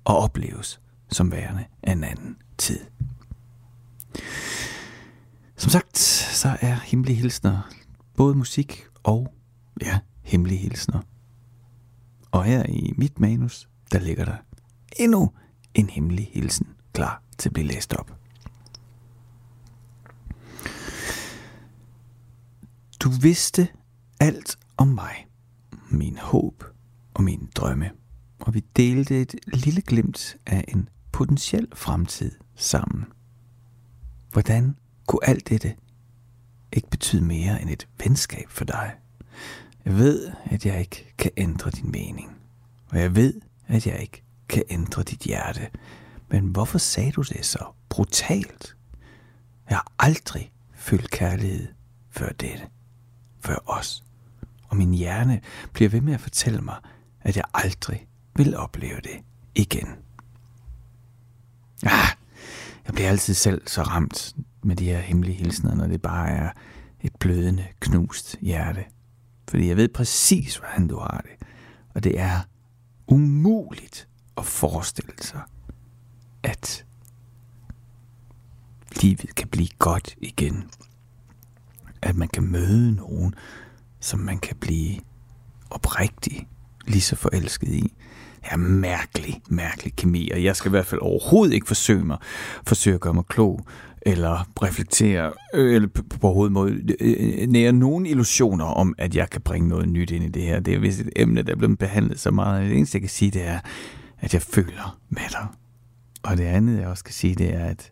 og 0.06 0.18
opleves 0.18 0.82
som 1.12 1.32
værende 1.32 1.66
af 1.84 1.92
en 1.92 2.04
anden 2.04 2.38
tid. 2.58 2.80
Som 5.56 5.70
sagt, 5.70 5.98
så 5.98 6.58
er 6.62 6.76
Hemmelige 6.76 7.16
Hilsner 7.16 7.70
både 8.18 8.36
musik 8.36 8.86
og, 9.04 9.34
ja, 9.82 10.00
hemmelige 10.22 10.60
hilsner. 10.60 11.02
Og 12.32 12.44
her 12.44 12.66
i 12.70 12.94
mit 12.98 13.20
manus, 13.20 13.70
der 13.92 14.00
ligger 14.00 14.26
der 14.26 14.38
endnu 15.00 15.32
en 15.74 15.90
hemmelig 15.90 16.30
hilsen 16.34 16.68
klar 16.94 17.24
til 17.38 17.50
at 17.50 17.54
blive 17.54 17.68
læst 17.68 17.94
op. 17.94 18.16
Du 23.00 23.10
vidste 23.10 23.68
alt 24.20 24.58
om 24.78 24.88
mig, 24.88 25.28
min 25.90 26.18
håb 26.18 26.64
og 27.14 27.24
mine 27.24 27.48
drømme, 27.56 27.92
og 28.40 28.54
vi 28.54 28.60
delte 28.76 29.22
et 29.22 29.36
lille 29.54 29.82
glimt 29.82 30.38
af 30.46 30.66
en 30.68 30.90
potentiel 31.12 31.68
fremtid 31.74 32.32
sammen. 32.56 33.06
Hvordan 34.32 34.76
kunne 35.08 35.30
alt 35.30 35.50
dette 35.50 35.76
ikke 36.72 36.90
betyde 36.90 37.22
mere 37.22 37.62
end 37.62 37.70
et 37.70 37.88
venskab 38.04 38.46
for 38.50 38.66
dig. 38.66 38.96
Jeg 39.86 39.96
ved, 39.96 40.32
at 40.46 40.66
jeg 40.66 40.80
ikke 40.80 41.14
kan 41.18 41.32
ændre 41.38 41.72
din 41.72 41.92
mening. 41.92 42.38
Og 42.90 43.00
jeg 43.00 43.16
ved, 43.16 43.42
at 43.68 43.88
jeg 43.88 44.02
ikke 44.02 44.24
kan 44.50 44.64
ændre 44.70 45.04
dit 45.04 45.20
hjerte. 45.20 45.70
Men 46.28 46.48
hvorfor 46.48 46.78
sagde 46.78 47.12
du 47.12 47.22
det 47.22 47.46
så 47.46 47.66
brutalt? 47.90 48.76
Jeg 49.70 49.78
har 49.78 49.92
aldrig 50.00 50.52
følt 50.74 51.12
kærlighed 51.12 51.68
før 52.10 52.30
dette. 52.30 52.68
Før 53.40 53.58
os. 53.66 54.04
Og 54.68 54.78
min 54.78 54.94
hjerne 54.94 55.42
bliver 55.74 55.90
ved 55.90 56.02
med 56.02 56.14
at 56.14 56.22
fortælle 56.22 56.62
mig, 56.62 56.78
at 57.22 57.38
jeg 57.38 57.46
aldrig 57.54 58.08
vil 58.36 58.58
opleve 58.58 59.02
det 59.02 59.22
igen. 59.56 59.88
Ah, 61.86 62.10
jeg 62.90 62.94
bliver 62.96 63.10
altid 63.10 63.34
selv 63.34 63.62
så 63.68 63.82
ramt 63.82 64.36
med 64.64 64.76
de 64.76 64.86
her 64.86 65.00
hemmelige 65.00 65.36
hilsner, 65.36 65.76
når 65.76 65.88
det 65.88 66.02
bare 66.02 66.30
er 66.30 66.52
et 67.02 67.16
blødende, 67.20 67.66
knust 67.80 68.36
hjerte. 68.42 68.86
Fordi 69.50 69.68
jeg 69.68 69.78
ved 69.78 69.88
præcis, 69.88 70.58
hvordan 70.58 70.88
du 70.88 71.00
har 71.00 71.24
det. 71.24 71.48
Og 71.96 72.04
det 72.04 72.20
er 72.20 72.40
umuligt 73.08 74.08
at 74.38 74.46
forestille 74.46 75.14
sig, 75.22 75.42
at 76.44 76.86
livet 79.02 79.36
kan 79.36 79.48
blive 79.48 79.70
godt 79.80 80.16
igen. 80.22 80.70
At 82.02 82.16
man 82.16 82.28
kan 82.28 82.44
møde 82.44 82.96
nogen, 82.96 83.36
som 84.00 84.20
man 84.20 84.40
kan 84.40 84.56
blive 84.56 85.00
oprigtig 85.70 86.48
lige 86.88 87.02
så 87.02 87.16
forelsket 87.16 87.70
i 87.70 87.94
er 88.50 88.58
mærkelig, 88.58 89.42
mærkelig 89.50 89.96
kemi, 89.96 90.30
og 90.34 90.44
jeg 90.44 90.56
skal 90.56 90.70
i 90.70 90.72
hvert 90.72 90.86
fald 90.86 91.02
overhovedet 91.02 91.54
ikke 91.54 91.68
forsøge 91.68 92.06
mig, 92.06 92.18
forsøge 92.68 92.94
at 92.94 93.02
gøre 93.02 93.14
mig 93.14 93.26
klog, 93.26 93.66
eller 94.02 94.50
reflektere, 94.64 95.34
øh, 95.54 95.76
eller 95.76 95.88
på 95.88 96.28
overhovedet 96.28 96.52
måde 96.52 96.96
øh, 97.00 97.48
nære 97.48 97.72
nogen 97.72 98.06
illusioner 98.06 98.66
om, 98.66 98.96
at 98.98 99.16
jeg 99.16 99.30
kan 99.30 99.42
bringe 99.42 99.68
noget 99.68 99.90
nyt 99.90 100.12
ind 100.12 100.24
i 100.24 100.30
det 100.30 100.42
her. 100.42 100.60
Det 100.60 100.74
er 100.74 100.80
vist 100.80 101.00
et 101.00 101.10
emne, 101.16 101.42
der 101.42 101.52
er 101.52 101.56
blevet 101.58 101.78
behandlet 101.78 102.20
så 102.20 102.32
meget. 102.32 102.70
Det 102.70 102.78
eneste, 102.78 102.96
jeg 102.96 103.02
kan 103.02 103.10
sige, 103.10 103.32
det 103.32 103.48
er, 103.48 103.60
at 104.20 104.34
jeg 104.34 104.42
føler 104.42 105.00
med 105.10 105.30
dig. 105.32 105.48
Og 106.24 106.38
det 106.38 106.44
andet, 106.44 106.80
jeg 106.80 106.88
også 106.88 107.04
kan 107.04 107.14
sige, 107.14 107.36
det 107.36 107.56
er, 107.56 107.66
at 107.66 107.92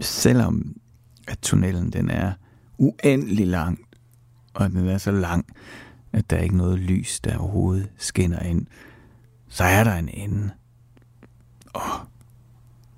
selvom 0.00 0.76
at 1.28 1.38
tunnelen 1.42 1.92
den 1.92 2.10
er 2.10 2.32
uendelig 2.78 3.46
lang, 3.46 3.78
og 4.54 4.70
den 4.70 4.88
er 4.88 4.98
så 4.98 5.10
lang, 5.10 5.46
at 6.12 6.30
der 6.30 6.36
er 6.36 6.42
ikke 6.42 6.56
noget 6.56 6.78
lys, 6.78 7.20
der 7.20 7.38
overhovedet 7.38 7.90
skinner 7.96 8.40
ind, 8.40 8.66
så 9.48 9.64
er 9.64 9.84
der 9.84 9.94
en 9.94 10.08
ende. 10.08 10.50
Og 11.72 11.82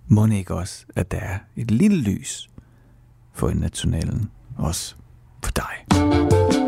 må 0.08 0.26
ikke 0.26 0.54
også, 0.54 0.86
at 0.96 1.10
der 1.10 1.18
er 1.18 1.38
et 1.56 1.70
lille 1.70 2.00
lys 2.02 2.50
for 3.32 3.48
en 3.48 3.62
af 3.62 3.70
tunnelen, 3.70 4.30
også 4.56 4.94
for 5.42 5.52
dig. 5.52 6.63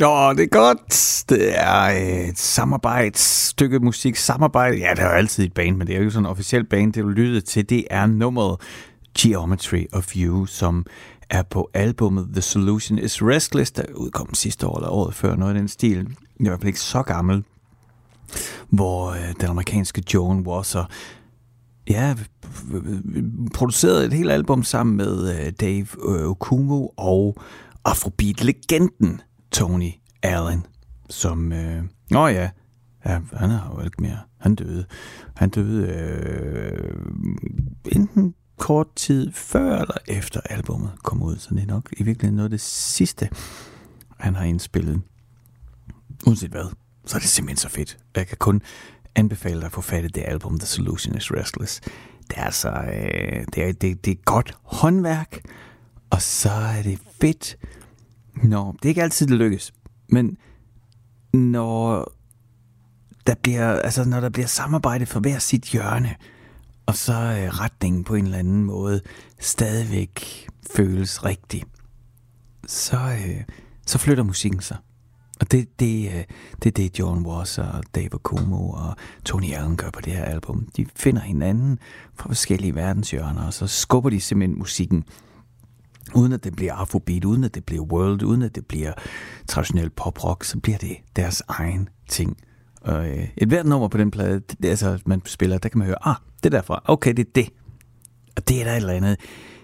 Ja, 0.00 0.32
det 0.36 0.42
er 0.42 0.46
godt. 0.46 1.24
Det 1.28 1.60
er 1.60 1.84
øh, 1.84 2.28
et 2.28 2.38
samarbejdsstykke 2.38 3.78
musik. 3.78 4.16
Samarbejde, 4.16 4.76
ja, 4.76 4.90
det 4.90 4.98
er 4.98 5.04
jo 5.04 5.12
altid 5.12 5.44
et 5.44 5.52
band, 5.52 5.76
men 5.76 5.86
det 5.86 5.92
er 5.92 5.96
jo 5.96 6.02
ikke 6.02 6.12
sådan 6.12 6.26
en 6.26 6.30
officiel 6.30 6.64
band, 6.64 6.92
det 6.92 7.02
du 7.02 7.08
lyttede 7.08 7.40
til. 7.40 7.68
Det 7.68 7.84
er 7.90 8.06
nummeret 8.06 8.60
Geometry 9.18 9.84
of 9.92 10.16
You, 10.16 10.46
som 10.46 10.86
er 11.30 11.42
på 11.42 11.70
albumet 11.74 12.28
The 12.32 12.42
Solution 12.42 12.98
is 12.98 13.22
Restless, 13.22 13.70
der 13.70 13.82
udkom 13.94 14.34
sidste 14.34 14.66
år 14.66 14.76
eller 14.76 14.88
året 14.88 15.14
før, 15.14 15.36
noget 15.36 15.54
af 15.54 15.58
den 15.58 15.68
stil. 15.68 15.96
Jeg 15.96 16.00
er 16.00 16.06
i 16.40 16.48
hvert 16.48 16.60
fald 16.60 16.66
ikke 16.66 16.80
så 16.80 17.02
gammel, 17.02 17.44
hvor 18.68 19.10
øh, 19.10 19.34
den 19.40 19.48
amerikanske 19.48 20.02
Joan 20.14 20.40
Wasser 20.40 20.84
ja, 21.88 22.14
producerede 23.54 24.06
et 24.06 24.12
helt 24.12 24.30
album 24.30 24.62
sammen 24.62 24.96
med 24.96 25.46
øh, 25.46 25.52
Dave 25.60 25.86
øh, 26.08 26.30
og 26.96 27.36
Afrobeat-legenden 27.84 29.20
Tony 29.54 29.90
Allen, 30.22 30.66
som... 31.10 31.52
Øh, 31.52 31.82
nå 32.10 32.26
ja, 32.26 32.50
ja, 33.06 33.20
han 33.32 33.50
har 33.50 33.74
jo 33.78 33.84
ikke 33.84 34.02
mere. 34.02 34.18
Han 34.40 34.54
døde. 34.54 34.84
Han 35.36 35.48
døde 35.50 35.88
øh, 35.88 36.96
enten 37.92 38.34
kort 38.58 38.86
tid 38.96 39.32
før 39.32 39.80
eller 39.80 39.96
efter 40.08 40.40
albummet 40.40 40.92
kom 41.02 41.22
ud, 41.22 41.36
så 41.36 41.54
det 41.54 41.62
er 41.62 41.66
nok 41.66 41.88
i 41.92 42.02
virkeligheden 42.02 42.36
noget 42.36 42.46
af 42.46 42.50
det 42.50 42.60
sidste, 42.60 43.30
han 44.18 44.34
har 44.34 44.44
indspillet. 44.44 45.00
Uanset 46.26 46.50
hvad, 46.50 46.66
så 47.06 47.16
er 47.16 47.20
det 47.20 47.28
simpelthen 47.28 47.56
så 47.56 47.68
fedt. 47.68 47.98
Jeg 48.16 48.26
kan 48.26 48.36
kun 48.36 48.62
anbefale 49.14 49.56
dig 49.56 49.66
at 49.66 49.72
få 49.72 49.80
fat 49.80 50.04
i 50.04 50.08
det 50.08 50.24
album, 50.26 50.58
The 50.58 50.66
Solution 50.66 51.16
is 51.16 51.32
Restless. 51.32 51.80
Det 52.30 52.38
er 52.38 52.44
altså, 52.44 52.70
øh, 52.70 53.44
det, 53.54 53.68
er, 53.68 53.72
det, 53.72 54.04
det 54.04 54.10
er 54.10 54.22
godt 54.24 54.58
håndværk, 54.62 55.40
og 56.10 56.22
så 56.22 56.50
er 56.50 56.82
det 56.82 56.98
fedt, 57.20 57.56
Nå, 58.42 58.72
det 58.72 58.84
er 58.84 58.88
ikke 58.88 59.02
altid, 59.02 59.26
det 59.26 59.36
lykkes, 59.36 59.72
men 60.08 60.36
når 61.32 62.12
der 63.26 63.34
bliver, 63.42 63.80
altså 63.80 64.04
når 64.04 64.20
der 64.20 64.28
bliver 64.28 64.46
samarbejde 64.46 65.06
for 65.06 65.20
hver 65.20 65.38
sit 65.38 65.64
hjørne, 65.64 66.14
og 66.86 66.96
så 66.96 67.12
øh, 67.12 67.48
retningen 67.48 68.04
på 68.04 68.14
en 68.14 68.24
eller 68.24 68.38
anden 68.38 68.64
måde 68.64 69.00
stadigvæk 69.40 70.46
føles 70.76 71.24
rigtig, 71.24 71.64
så, 72.66 72.96
øh, 72.96 73.44
så 73.86 73.98
flytter 73.98 74.24
musikken 74.24 74.60
sig. 74.60 74.76
Og 75.40 75.52
det, 75.52 75.80
det, 75.80 76.06
øh, 76.08 76.24
det 76.62 76.66
er 76.66 76.70
det, 76.70 76.98
John 76.98 77.26
Wass 77.26 77.58
og 77.58 77.84
David 77.94 78.18
Como 78.22 78.70
og 78.70 78.96
Tony 79.24 79.52
Allen 79.54 79.76
gør 79.76 79.90
på 79.90 80.00
det 80.00 80.12
her 80.12 80.24
album. 80.24 80.68
De 80.76 80.86
finder 80.96 81.22
hinanden 81.22 81.78
fra 82.14 82.28
forskellige 82.28 82.74
verdenshjørner, 82.74 83.46
og 83.46 83.52
så 83.52 83.66
skubber 83.66 84.10
de 84.10 84.20
simpelthen 84.20 84.58
musikken 84.58 85.04
uden 86.14 86.32
at 86.32 86.44
det 86.44 86.56
bliver 86.56 86.74
afrobeat, 86.74 87.24
uden 87.24 87.44
at 87.44 87.54
det 87.54 87.64
bliver 87.64 87.82
world, 87.82 88.22
uden 88.22 88.42
at 88.42 88.54
det 88.54 88.66
bliver 88.66 88.92
traditionel 89.48 89.90
poprock, 89.90 90.44
så 90.44 90.58
bliver 90.58 90.78
det 90.78 90.96
deres 91.16 91.42
egen 91.48 91.88
ting. 92.08 92.36
Og 92.80 93.08
øh, 93.08 93.28
et 93.36 93.48
hvert 93.48 93.66
nummer 93.66 93.88
på 93.88 93.98
den 93.98 94.10
plade, 94.10 94.40
det, 94.40 94.68
altså 94.68 94.98
man 95.06 95.22
spiller, 95.26 95.58
der 95.58 95.68
kan 95.68 95.78
man 95.78 95.86
høre, 95.86 96.08
ah, 96.08 96.16
det 96.36 96.46
er 96.46 96.58
derfra, 96.58 96.82
okay, 96.84 97.12
det 97.12 97.26
er 97.26 97.30
det. 97.34 97.48
Og 98.36 98.48
det 98.48 98.60
er 98.60 98.64
der 98.64 98.72
et 98.72 98.76
eller 98.76 98.92
andet 98.92 99.16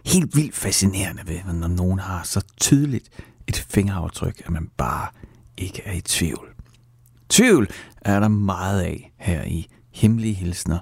helt 0.06 0.36
vildt 0.36 0.54
fascinerende 0.54 1.22
ved, 1.26 1.54
når 1.54 1.68
nogen 1.68 1.98
har 1.98 2.22
så 2.22 2.44
tydeligt 2.60 3.08
et 3.46 3.66
fingeraftryk, 3.70 4.42
at 4.44 4.50
man 4.50 4.68
bare 4.76 5.06
ikke 5.58 5.82
er 5.84 5.92
i 5.92 6.00
tvivl. 6.00 6.48
Tvivl 7.28 7.68
er 8.00 8.20
der 8.20 8.28
meget 8.28 8.80
af 8.80 9.12
her 9.16 9.44
i 9.44 9.66
Hemmelige 9.90 10.34
Hilsner 10.34 10.78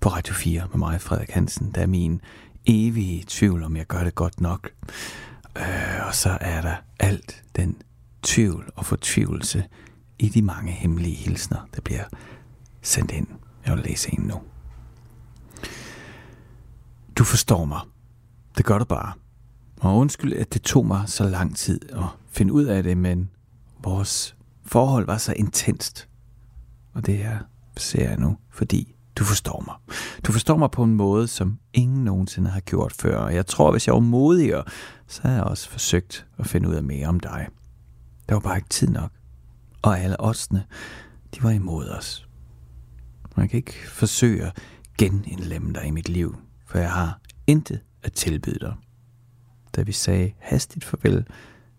på 0.00 0.08
Radio 0.08 0.34
4 0.34 0.68
med 0.70 0.78
mig, 0.78 1.00
Frederik 1.00 1.30
Hansen, 1.30 1.72
der 1.74 1.80
er 1.80 1.86
min 1.86 2.20
evige 2.66 3.24
tvivl, 3.26 3.62
om 3.62 3.76
jeg 3.76 3.86
gør 3.86 4.04
det 4.04 4.14
godt 4.14 4.40
nok. 4.40 4.70
Øh, 5.56 6.06
og 6.06 6.14
så 6.14 6.38
er 6.40 6.60
der 6.60 6.76
alt 6.98 7.42
den 7.56 7.76
tvivl 8.22 8.70
og 8.76 8.86
fortvivlelse 8.86 9.64
i 10.18 10.28
de 10.28 10.42
mange 10.42 10.72
hemmelige 10.72 11.14
hilsner, 11.16 11.68
der 11.74 11.80
bliver 11.80 12.04
sendt 12.82 13.10
ind. 13.10 13.26
Jeg 13.66 13.74
vil 13.74 13.84
læse 13.84 14.14
en 14.14 14.22
nu. 14.22 14.40
Du 17.18 17.24
forstår 17.24 17.64
mig. 17.64 17.80
Det 18.56 18.64
gør 18.64 18.78
du 18.78 18.84
bare. 18.84 19.12
Og 19.80 19.96
undskyld, 19.96 20.32
at 20.32 20.54
det 20.54 20.62
tog 20.62 20.86
mig 20.86 21.08
så 21.08 21.24
lang 21.28 21.56
tid 21.56 21.80
at 21.92 22.04
finde 22.30 22.52
ud 22.52 22.64
af 22.64 22.82
det, 22.82 22.96
men 22.96 23.30
vores 23.84 24.36
forhold 24.64 25.06
var 25.06 25.18
så 25.18 25.32
intenst. 25.32 26.08
Og 26.94 27.06
det 27.06 27.18
her 27.18 27.38
ser 27.76 28.08
jeg 28.08 28.18
nu, 28.18 28.36
fordi 28.50 28.94
du 29.16 29.24
forstår 29.24 29.64
mig. 29.66 29.96
Du 30.26 30.32
forstår 30.32 30.56
mig 30.56 30.70
på 30.70 30.82
en 30.82 30.94
måde, 30.94 31.28
som 31.28 31.58
ingen 31.72 32.04
nogensinde 32.04 32.50
har 32.50 32.60
gjort 32.60 32.92
før. 32.92 33.16
Og 33.16 33.34
jeg 33.34 33.46
tror, 33.46 33.70
hvis 33.70 33.86
jeg 33.86 33.94
var 33.94 34.00
modigere, 34.00 34.64
så 35.06 35.22
havde 35.22 35.36
jeg 35.36 35.44
også 35.44 35.68
forsøgt 35.68 36.26
at 36.38 36.46
finde 36.46 36.68
ud 36.68 36.74
af 36.74 36.82
mere 36.82 37.06
om 37.06 37.20
dig. 37.20 37.48
Der 38.28 38.34
var 38.34 38.40
bare 38.40 38.56
ikke 38.56 38.68
tid 38.68 38.88
nok. 38.88 39.10
Og 39.82 40.00
alle 40.00 40.20
oddsene, 40.20 40.64
de 41.34 41.42
var 41.42 41.50
imod 41.50 41.88
os. 41.88 42.28
Man 43.36 43.48
kan 43.48 43.56
ikke 43.56 43.74
forsøge 43.88 44.46
at 44.46 44.58
genindlemme 44.98 45.72
dig 45.72 45.86
i 45.86 45.90
mit 45.90 46.08
liv, 46.08 46.36
for 46.66 46.78
jeg 46.78 46.92
har 46.92 47.20
intet 47.46 47.80
at 48.02 48.12
tilbyde 48.12 48.58
dig. 48.58 48.74
Da 49.76 49.82
vi 49.82 49.92
sagde 49.92 50.32
hastigt 50.38 50.84
farvel, 50.84 51.26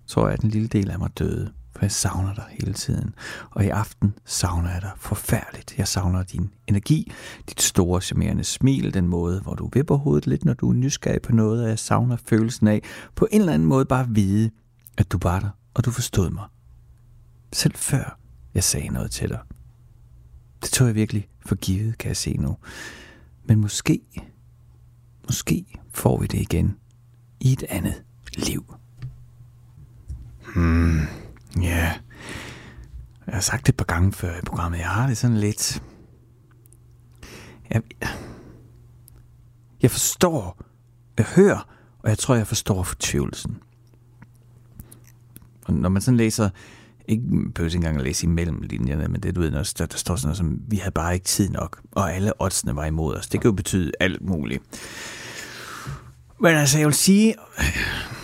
tror 0.07 0.25
jeg, 0.25 0.33
at 0.33 0.41
en 0.41 0.49
lille 0.49 0.67
del 0.67 0.89
af 0.91 0.99
mig 0.99 1.09
døde 1.19 1.53
for 1.75 1.85
jeg 1.85 1.91
savner 1.91 2.33
dig 2.33 2.45
hele 2.49 2.73
tiden. 2.73 3.15
Og 3.49 3.65
i 3.65 3.69
aften 3.69 4.13
savner 4.25 4.71
jeg 4.71 4.81
dig 4.81 4.91
forfærdeligt. 4.97 5.77
Jeg 5.77 5.87
savner 5.87 6.23
din 6.23 6.49
energi, 6.67 7.11
dit 7.49 7.61
store, 7.61 8.01
charmerende 8.01 8.43
smil, 8.43 8.93
den 8.93 9.07
måde, 9.07 9.41
hvor 9.41 9.53
du 9.55 9.69
vipper 9.73 9.95
hovedet 9.95 10.27
lidt, 10.27 10.45
når 10.45 10.53
du 10.53 10.69
er 10.69 10.73
nysgerrig 10.73 11.21
på 11.21 11.31
noget, 11.31 11.63
og 11.63 11.69
jeg 11.69 11.79
savner 11.79 12.17
følelsen 12.25 12.67
af 12.67 12.81
på 13.15 13.27
en 13.31 13.39
eller 13.39 13.53
anden 13.53 13.67
måde 13.67 13.85
bare 13.85 14.03
at 14.03 14.15
vide, 14.15 14.51
at 14.97 15.11
du 15.11 15.19
var 15.23 15.39
der, 15.39 15.49
og 15.73 15.85
du 15.85 15.91
forstod 15.91 16.29
mig. 16.29 16.45
Selv 17.53 17.75
før 17.75 18.19
jeg 18.53 18.63
sagde 18.63 18.87
noget 18.89 19.11
til 19.11 19.29
dig. 19.29 19.39
Det 20.61 20.71
tog 20.71 20.87
jeg 20.87 20.95
virkelig 20.95 21.27
for 21.45 21.55
givet, 21.55 21.97
kan 21.97 22.07
jeg 22.07 22.17
se 22.17 22.33
nu. 22.33 22.57
Men 23.43 23.59
måske, 23.61 23.99
måske 25.27 25.65
får 25.93 26.19
vi 26.19 26.27
det 26.27 26.39
igen 26.39 26.77
i 27.39 27.53
et 27.53 27.63
andet 27.69 28.03
liv. 28.37 28.75
Hmm. 30.55 31.22
Ja, 31.61 31.93
jeg 33.27 33.33
har 33.33 33.41
sagt 33.41 33.67
det 33.67 33.73
et 33.73 33.77
par 33.77 33.85
gange 33.85 34.13
før 34.13 34.37
i 34.37 34.41
programmet. 34.45 34.79
Jeg 34.79 34.89
har 34.89 35.07
det 35.07 35.17
sådan 35.17 35.37
lidt... 35.37 35.83
Jeg, 37.69 37.81
jeg 39.81 39.91
forstår, 39.91 40.61
jeg 41.17 41.25
hører, 41.25 41.67
og 41.99 42.09
jeg 42.09 42.17
tror, 42.17 42.35
jeg 42.35 42.47
forstår 42.47 42.83
fortvivlelsen. 42.83 43.57
Og 45.65 45.73
når 45.73 45.89
man 45.89 46.01
sådan 46.01 46.17
læser, 46.17 46.49
ikke 47.07 47.23
behøver 47.55 47.69
ikke 47.69 47.75
engang 47.75 47.97
at 47.97 48.03
læse 48.03 48.25
imellem 48.25 48.61
linjerne, 48.61 49.07
men 49.07 49.21
det 49.21 49.35
du 49.35 49.41
ved, 49.41 49.51
der, 49.51 49.85
der 49.85 49.97
står 49.97 50.15
sådan 50.15 50.27
noget 50.27 50.37
som, 50.37 50.59
vi 50.67 50.77
havde 50.77 50.91
bare 50.91 51.13
ikke 51.13 51.25
tid 51.25 51.49
nok, 51.49 51.81
og 51.91 52.13
alle 52.13 52.41
oddsene 52.41 52.75
var 52.75 52.85
imod 52.85 53.15
os. 53.15 53.27
Det 53.27 53.41
kan 53.41 53.49
jo 53.49 53.55
betyde 53.55 53.91
alt 53.99 54.21
muligt. 54.21 54.63
Men 56.39 56.55
altså, 56.55 56.77
jeg 56.77 56.87
vil 56.87 56.95
sige, 56.95 57.35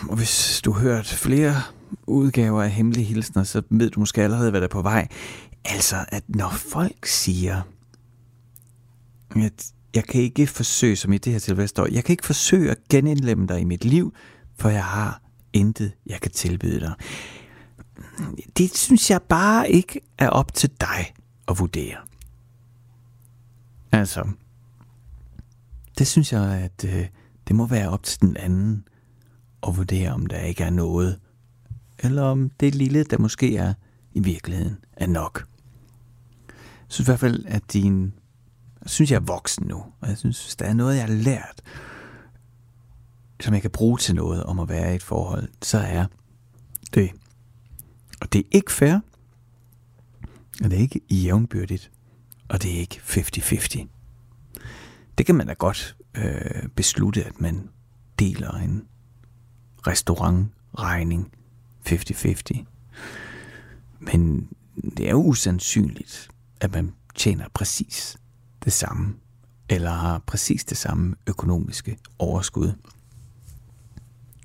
og 0.08 0.16
hvis 0.16 0.60
du 0.64 0.72
har 0.72 0.80
hørt 0.80 1.06
flere 1.06 1.62
udgaver 2.06 2.62
af 2.62 2.70
Hemmelige 2.70 3.04
Hilsner, 3.04 3.44
så 3.44 3.62
ved 3.70 3.90
du 3.90 4.00
måske 4.00 4.22
allerede, 4.22 4.50
hvad 4.50 4.60
der 4.60 4.66
er 4.66 4.70
på 4.70 4.82
vej. 4.82 5.08
Altså, 5.64 5.96
at 6.08 6.24
når 6.28 6.50
folk 6.50 7.06
siger, 7.06 7.62
at 9.36 9.72
jeg 9.94 10.04
kan 10.04 10.20
ikke 10.20 10.46
forsøge, 10.46 10.96
som 10.96 11.12
i 11.12 11.18
det 11.18 11.32
her 11.32 11.40
tilfælde 11.40 11.68
står, 11.68 11.86
jeg 11.92 12.04
kan 12.04 12.12
ikke 12.12 12.26
forsøge 12.26 12.70
at 12.70 12.78
genindlemme 12.90 13.46
dig 13.46 13.60
i 13.60 13.64
mit 13.64 13.84
liv, 13.84 14.14
for 14.58 14.68
jeg 14.68 14.84
har 14.84 15.22
intet, 15.52 15.92
jeg 16.06 16.20
kan 16.20 16.30
tilbyde 16.30 16.80
dig. 16.80 16.94
Det 18.56 18.76
synes 18.76 19.10
jeg 19.10 19.22
bare 19.22 19.70
ikke 19.70 20.00
er 20.18 20.28
op 20.28 20.54
til 20.54 20.70
dig 20.80 21.14
at 21.48 21.58
vurdere. 21.58 21.96
Altså, 23.92 24.28
det 25.98 26.06
synes 26.06 26.32
jeg, 26.32 26.42
at 26.42 26.84
øh, 26.84 27.06
det 27.48 27.56
må 27.56 27.66
være 27.66 27.90
op 27.90 28.02
til 28.02 28.20
den 28.20 28.36
anden 28.36 28.84
at 29.66 29.76
vurdere, 29.76 30.12
om 30.12 30.26
der 30.26 30.38
ikke 30.38 30.64
er 30.64 30.70
noget, 30.70 31.18
eller 32.02 32.22
om 32.22 32.50
det 32.60 32.74
lille, 32.74 33.04
der 33.04 33.18
måske 33.18 33.56
er 33.56 33.74
i 34.12 34.20
virkeligheden, 34.20 34.76
er 34.92 35.06
nok. 35.06 35.46
Jeg 36.48 36.54
synes 36.88 37.08
i 37.08 37.10
hvert 37.10 37.20
fald, 37.20 37.44
at 37.46 37.72
din... 37.72 38.12
Jeg 38.82 38.90
synes, 38.90 39.10
jeg 39.10 39.16
er 39.16 39.20
voksen 39.20 39.66
nu, 39.66 39.76
og 40.00 40.08
jeg 40.08 40.18
synes, 40.18 40.56
der 40.56 40.64
er 40.64 40.74
noget, 40.74 40.96
jeg 40.96 41.04
har 41.04 41.12
lært, 41.12 41.62
som 43.40 43.54
jeg 43.54 43.62
kan 43.62 43.70
bruge 43.70 43.98
til 43.98 44.14
noget 44.14 44.44
om 44.44 44.58
at 44.58 44.68
være 44.68 44.92
i 44.92 44.94
et 44.94 45.02
forhold, 45.02 45.48
så 45.62 45.78
er 45.78 46.06
det. 46.94 47.10
Og 48.20 48.32
det 48.32 48.38
er 48.38 48.48
ikke 48.50 48.72
fair, 48.72 48.98
og 50.64 50.70
det 50.70 50.72
er 50.72 50.80
ikke 50.80 51.00
jævnbyrdigt, 51.10 51.90
og 52.48 52.62
det 52.62 52.74
er 52.74 52.78
ikke 52.78 53.00
50-50. 53.04 53.86
Det 55.18 55.26
kan 55.26 55.34
man 55.34 55.46
da 55.46 55.52
godt 55.52 55.96
øh, 56.14 56.68
beslutte, 56.76 57.24
at 57.24 57.40
man 57.40 57.68
deler 58.18 58.52
en 58.52 58.86
restaurantregning 59.86 61.32
50-50. 61.88 62.64
Men 63.98 64.48
det 64.96 65.06
er 65.06 65.10
jo 65.10 65.22
usandsynligt, 65.22 66.28
at 66.60 66.72
man 66.72 66.94
tjener 67.14 67.44
præcis 67.54 68.16
det 68.64 68.72
samme, 68.72 69.14
eller 69.68 69.90
har 69.90 70.18
præcis 70.18 70.64
det 70.64 70.76
samme 70.76 71.16
økonomiske 71.26 71.98
overskud. 72.18 72.72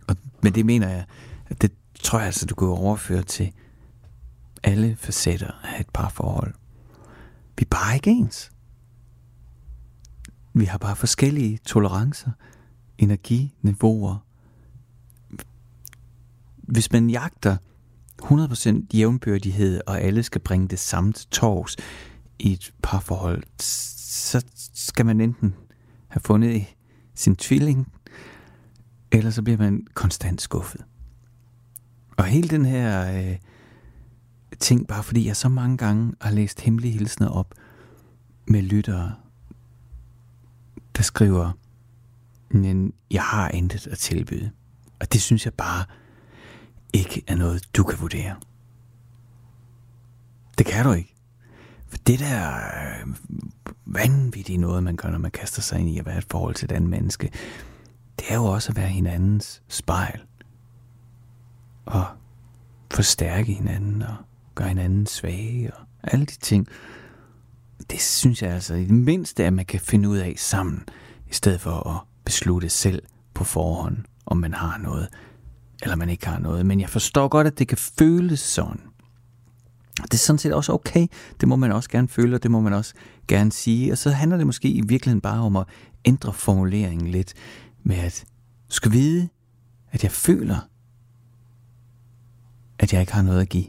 Og 0.08 0.16
men 0.44 0.56
det 0.56 0.66
mener 0.66 0.90
jeg, 0.90 1.06
at 1.48 1.62
det 1.62 1.72
tror 2.00 2.20
jeg 2.20 2.26
altså, 2.26 2.46
du 2.46 2.56
kan 2.56 2.68
overføre 2.68 3.24
til 3.24 3.52
alle 4.64 4.96
facetter 4.96 5.52
af 5.64 5.80
et 5.80 5.90
parforhold. 5.94 6.54
Vi 7.58 7.62
er 7.62 7.70
bare 7.70 7.96
ikke 7.96 8.10
ens. 8.10 8.52
Vi 10.54 10.66
har 10.66 10.78
bare 10.78 10.96
forskellige 10.96 11.58
tolerancer, 11.58 12.32
energiniveauer. 12.98 14.25
Hvis 16.68 16.91
man 16.91 17.09
jagter 17.09 17.57
100% 18.24 18.86
jævnbyrdighed, 18.93 19.82
og 19.88 20.01
alle 20.01 20.24
skal 20.24 20.41
bringe 20.41 20.68
det 20.68 20.80
samme 20.80 21.13
til 21.13 21.28
tors 21.28 21.76
i 22.39 22.53
et 22.53 22.74
parforhold, 22.84 23.43
så 23.59 24.45
skal 24.74 25.05
man 25.05 25.22
enten 25.22 25.55
have 26.07 26.22
fundet 26.26 26.66
sin 27.16 27.36
tvilling, 27.36 27.91
eller 29.11 29.32
så 29.32 29.41
bliver 29.41 29.57
man 29.57 29.88
konstant 29.93 30.41
skuffet. 30.41 30.82
Og 32.18 32.26
hele 32.26 32.49
den 32.49 32.66
her 32.66 33.18
øh, 33.18 33.38
ting, 34.59 34.88
bare 34.88 35.03
fordi 35.03 35.28
jeg 35.28 35.36
så 35.36 35.49
mange 35.49 35.78
gange 35.78 36.13
har 36.22 36.32
læst 36.32 36.61
hemmelige 36.61 36.93
hilsner 36.93 37.28
op 37.28 37.53
med 38.47 38.61
lyttere, 38.61 39.16
der 40.95 41.03
skriver, 41.03 41.51
men 42.49 42.93
jeg 43.11 43.24
har 43.24 43.49
intet 43.49 43.88
at 43.88 43.97
tilbyde. 43.97 44.51
Og 44.99 45.13
det 45.13 45.22
synes 45.22 45.45
jeg 45.45 45.53
bare 45.53 45.86
ikke 46.96 47.24
er 47.28 47.36
noget, 47.36 47.76
du 47.76 47.84
kan 47.84 48.02
vurdere. 48.02 48.36
Det 50.58 50.66
kan 50.66 50.86
du 50.86 50.91
ikke. 50.91 51.16
For 51.88 51.98
det 51.98 52.20
der 52.20 52.56
øh, 52.56 53.16
vanvittige 53.86 54.58
noget, 54.58 54.84
man 54.84 54.96
gør, 54.96 55.10
når 55.10 55.18
man 55.18 55.32
kaster 55.32 55.62
sig 55.62 55.80
ind 55.80 55.89
i 55.89 56.00
at 56.00 56.06
være 56.06 56.18
et 56.18 56.26
forhold 56.32 56.56
til 56.56 56.66
et 56.66 56.72
andet 56.72 56.89
menneske, 56.89 57.32
det 58.20 58.26
er 58.30 58.36
jo 58.36 58.46
også 58.46 58.72
at 58.72 58.76
være 58.76 58.88
hinandens 58.88 59.62
spejl. 59.68 60.22
Og 61.86 62.06
forstærke 62.91 63.54
hinanden 63.54 64.02
og 64.02 64.16
gøre 64.56 64.68
hinanden 64.68 65.06
svage 65.06 65.74
og 65.74 65.86
alle 66.04 66.26
de 66.26 66.38
ting. 66.39 66.68
Det 67.89 68.02
synes 68.02 68.41
jeg 68.41 68.52
altså 68.52 68.74
i 68.74 68.84
det 68.84 68.91
mindste, 68.91 69.46
at 69.46 69.54
man 69.54 69.66
kan 69.66 69.80
finde 69.80 70.10
ud 70.10 70.18
af 70.18 70.34
sammen, 70.38 70.84
i 71.30 71.34
stedet 71.34 71.62
for 71.62 71.89
at 71.89 72.02
beslutte 72.26 72.70
selv 72.70 73.04
på 73.34 73.43
forhånd, 73.43 73.98
om 74.26 74.38
man 74.38 74.54
har 74.54 74.78
noget, 74.78 75.10
eller 75.86 75.96
man 75.96 76.10
ikke 76.10 76.28
har 76.28 76.40
noget. 76.40 76.66
Men 76.66 76.80
jeg 76.80 76.90
forstår 76.90 77.28
godt, 77.28 77.48
at 77.48 77.60
det 77.60 77.68
kan 77.68 77.78
føles 77.78 78.40
sådan. 78.40 78.82
Det 80.04 80.14
er 80.14 80.18
sådan 80.18 80.40
set 80.40 80.54
også 80.54 80.72
okay. 80.72 81.08
Det 81.40 81.48
må 81.48 81.56
man 81.56 81.72
også 81.72 81.90
gerne 81.90 82.08
føle, 82.08 82.36
og 82.36 82.44
det 82.44 82.52
må 82.52 82.62
man 82.62 82.74
også 82.74 82.94
gerne 83.28 83.52
sige. 83.52 83.92
Og 83.92 83.98
så 83.98 84.10
handler 84.10 84.38
det 84.38 84.46
måske 84.46 84.70
i 84.70 84.82
virkeligheden 84.82 85.22
bare 85.22 85.42
om 85.42 85.56
at 85.56 85.66
ændre 86.06 86.34
formuleringen 86.34 87.08
lidt 87.08 87.34
med, 87.84 87.96
at 87.96 88.26
du 88.70 88.76
skal 88.76 88.92
vide, 88.92 89.30
at 89.92 90.04
jeg 90.04 90.12
føler, 90.12 90.68
at 92.80 92.94
jeg 92.94 93.02
ikke 93.02 93.14
har 93.14 93.22
noget 93.22 93.42
at 93.42 93.50
give. 93.50 93.66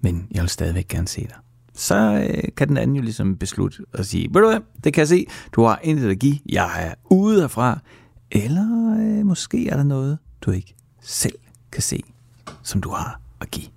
Men 0.00 0.26
jeg 0.30 0.42
vil 0.42 0.50
stadigvæk 0.50 0.88
gerne 0.88 1.08
se 1.08 1.20
dig. 1.20 1.36
Så 1.74 2.26
øh, 2.30 2.42
kan 2.56 2.68
den 2.68 2.76
anden 2.76 2.96
jo 2.96 3.02
ligesom 3.02 3.36
beslutte 3.36 3.82
at 3.92 4.06
sige, 4.06 4.28
ved 4.34 4.40
du 4.40 4.48
hvad, 4.48 4.60
det 4.84 4.92
kan 4.92 5.00
jeg 5.00 5.08
se, 5.08 5.26
du 5.52 5.62
har 5.62 5.80
intet 5.82 6.10
at 6.10 6.18
give, 6.18 6.38
jeg 6.48 6.86
er 6.86 6.94
ude 7.10 7.40
herfra. 7.40 7.80
Eller 8.30 8.96
øh, 9.00 9.26
måske 9.26 9.68
er 9.68 9.76
der 9.76 9.84
noget, 9.84 10.18
du 10.46 10.50
ikke 10.50 10.74
selv 11.02 11.38
kan 11.72 11.82
se, 11.82 12.02
som 12.62 12.80
du 12.80 12.90
har 12.90 13.20
at 13.40 13.50
give. 13.50 13.73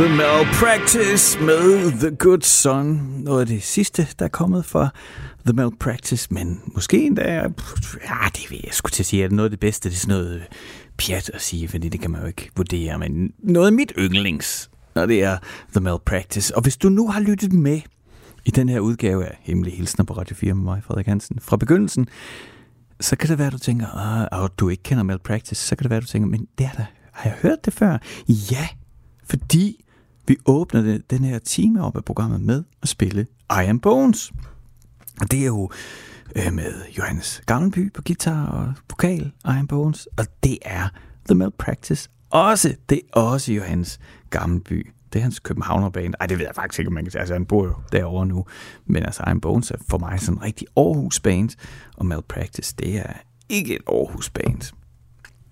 The 0.00 0.16
Malpractice 0.16 1.40
med 1.40 1.92
The 1.92 2.16
Good 2.16 2.40
Son. 2.40 2.86
Noget 3.24 3.40
af 3.40 3.46
det 3.46 3.62
sidste, 3.62 4.08
der 4.18 4.24
er 4.24 4.28
kommet 4.28 4.64
fra 4.64 4.88
The 5.44 5.52
Malpractice, 5.52 6.34
men 6.34 6.60
måske 6.66 7.02
endda, 7.06 7.32
ja, 7.32 7.42
det 8.34 8.50
vil 8.50 8.60
jeg 8.64 8.74
skulle 8.74 8.92
til 8.92 9.02
at 9.02 9.06
sige, 9.06 9.24
at 9.24 9.32
noget 9.32 9.46
af 9.46 9.50
det 9.50 9.60
bedste, 9.60 9.88
det 9.88 9.94
er 9.94 9.98
sådan 9.98 10.14
noget 10.14 10.42
pjat 10.98 11.30
at 11.34 11.42
sige, 11.42 11.68
fordi 11.68 11.88
det 11.88 12.00
kan 12.00 12.10
man 12.10 12.20
jo 12.20 12.26
ikke 12.26 12.50
vurdere, 12.56 12.98
men 12.98 13.32
noget 13.38 13.66
af 13.66 13.72
mit 13.72 13.92
yndlings, 13.98 14.70
når 14.94 15.06
det 15.06 15.22
er 15.22 15.38
The 15.72 15.80
Malpractice. 15.80 16.56
Og 16.56 16.62
hvis 16.62 16.76
du 16.76 16.88
nu 16.88 17.08
har 17.08 17.20
lyttet 17.20 17.52
med 17.52 17.80
i 18.44 18.50
den 18.50 18.68
her 18.68 18.80
udgave 18.80 19.26
af 19.26 19.38
Hemmelige 19.40 19.76
Hilsner 19.76 20.04
på 20.04 20.12
Radio 20.12 20.36
4 20.36 20.54
med 20.54 20.64
mig, 20.64 20.82
Frederik 20.84 21.06
Hansen, 21.06 21.38
fra 21.40 21.56
begyndelsen, 21.56 22.08
så 23.00 23.16
kan 23.16 23.28
det 23.28 23.38
være, 23.38 23.46
at 23.46 23.52
du 23.52 23.58
tænker, 23.58 23.86
ah, 23.86 24.44
at 24.44 24.50
du 24.58 24.68
ikke 24.68 24.82
kender 24.82 25.04
Malpractice, 25.04 25.66
så 25.66 25.76
kan 25.76 25.82
det 25.82 25.90
være, 25.90 25.96
at 25.96 26.02
du 26.02 26.08
tænker, 26.08 26.28
men 26.28 26.46
det 26.58 26.66
er 26.66 26.76
der, 26.76 26.84
har 27.12 27.30
jeg 27.30 27.38
hørt 27.42 27.64
det 27.64 27.72
før? 27.72 27.98
Ja, 28.28 28.68
fordi 29.24 29.84
vi 30.30 30.36
åbner 30.46 30.98
den 31.10 31.24
her 31.24 31.38
time 31.38 31.84
op 31.84 31.96
af 31.96 32.04
programmet 32.04 32.40
med 32.40 32.64
at 32.82 32.88
spille 32.88 33.26
I 33.50 33.64
Am 33.66 33.80
Bones. 33.80 34.32
Og 35.20 35.30
det 35.30 35.40
er 35.40 35.46
jo 35.46 35.70
øh, 36.36 36.52
med 36.52 36.74
Johannes 36.98 37.42
Gavnby 37.46 37.92
på 37.92 38.02
guitar 38.02 38.46
og 38.46 38.72
vokal, 38.90 39.32
I 39.44 39.48
Am 39.58 39.66
Bones, 39.66 40.08
og 40.18 40.26
det 40.44 40.58
er 40.62 40.88
The 41.28 41.34
Malpractice 41.34 42.08
også. 42.30 42.74
Det 42.88 43.00
er 43.14 43.20
også 43.20 43.52
Johannes 43.52 44.00
Gavnby 44.30 44.92
Det 45.12 45.18
er 45.18 45.22
hans 45.22 45.38
Københavnerbane. 45.38 46.14
Ej, 46.20 46.26
det 46.26 46.38
ved 46.38 46.46
jeg 46.46 46.54
faktisk 46.54 46.78
ikke, 46.78 46.88
om 46.88 46.94
man 46.94 47.04
kan 47.04 47.10
sige. 47.10 47.20
Altså, 47.20 47.34
han 47.34 47.46
bor 47.46 47.64
jo 47.64 47.74
derovre 47.92 48.26
nu. 48.26 48.46
Men 48.86 49.02
altså, 49.02 49.22
I 49.22 49.30
Am 49.30 49.40
Bones 49.40 49.70
er 49.70 49.76
for 49.88 49.98
mig 49.98 50.20
sådan 50.20 50.38
en 50.38 50.42
rigtig 50.42 50.66
Aarhus 50.76 51.20
band, 51.20 51.50
og 51.96 52.06
Malpractice, 52.06 52.74
det 52.78 52.96
er 52.96 53.12
ikke 53.48 53.74
et 53.76 53.82
Aarhus 53.88 54.30
band. 54.30 54.62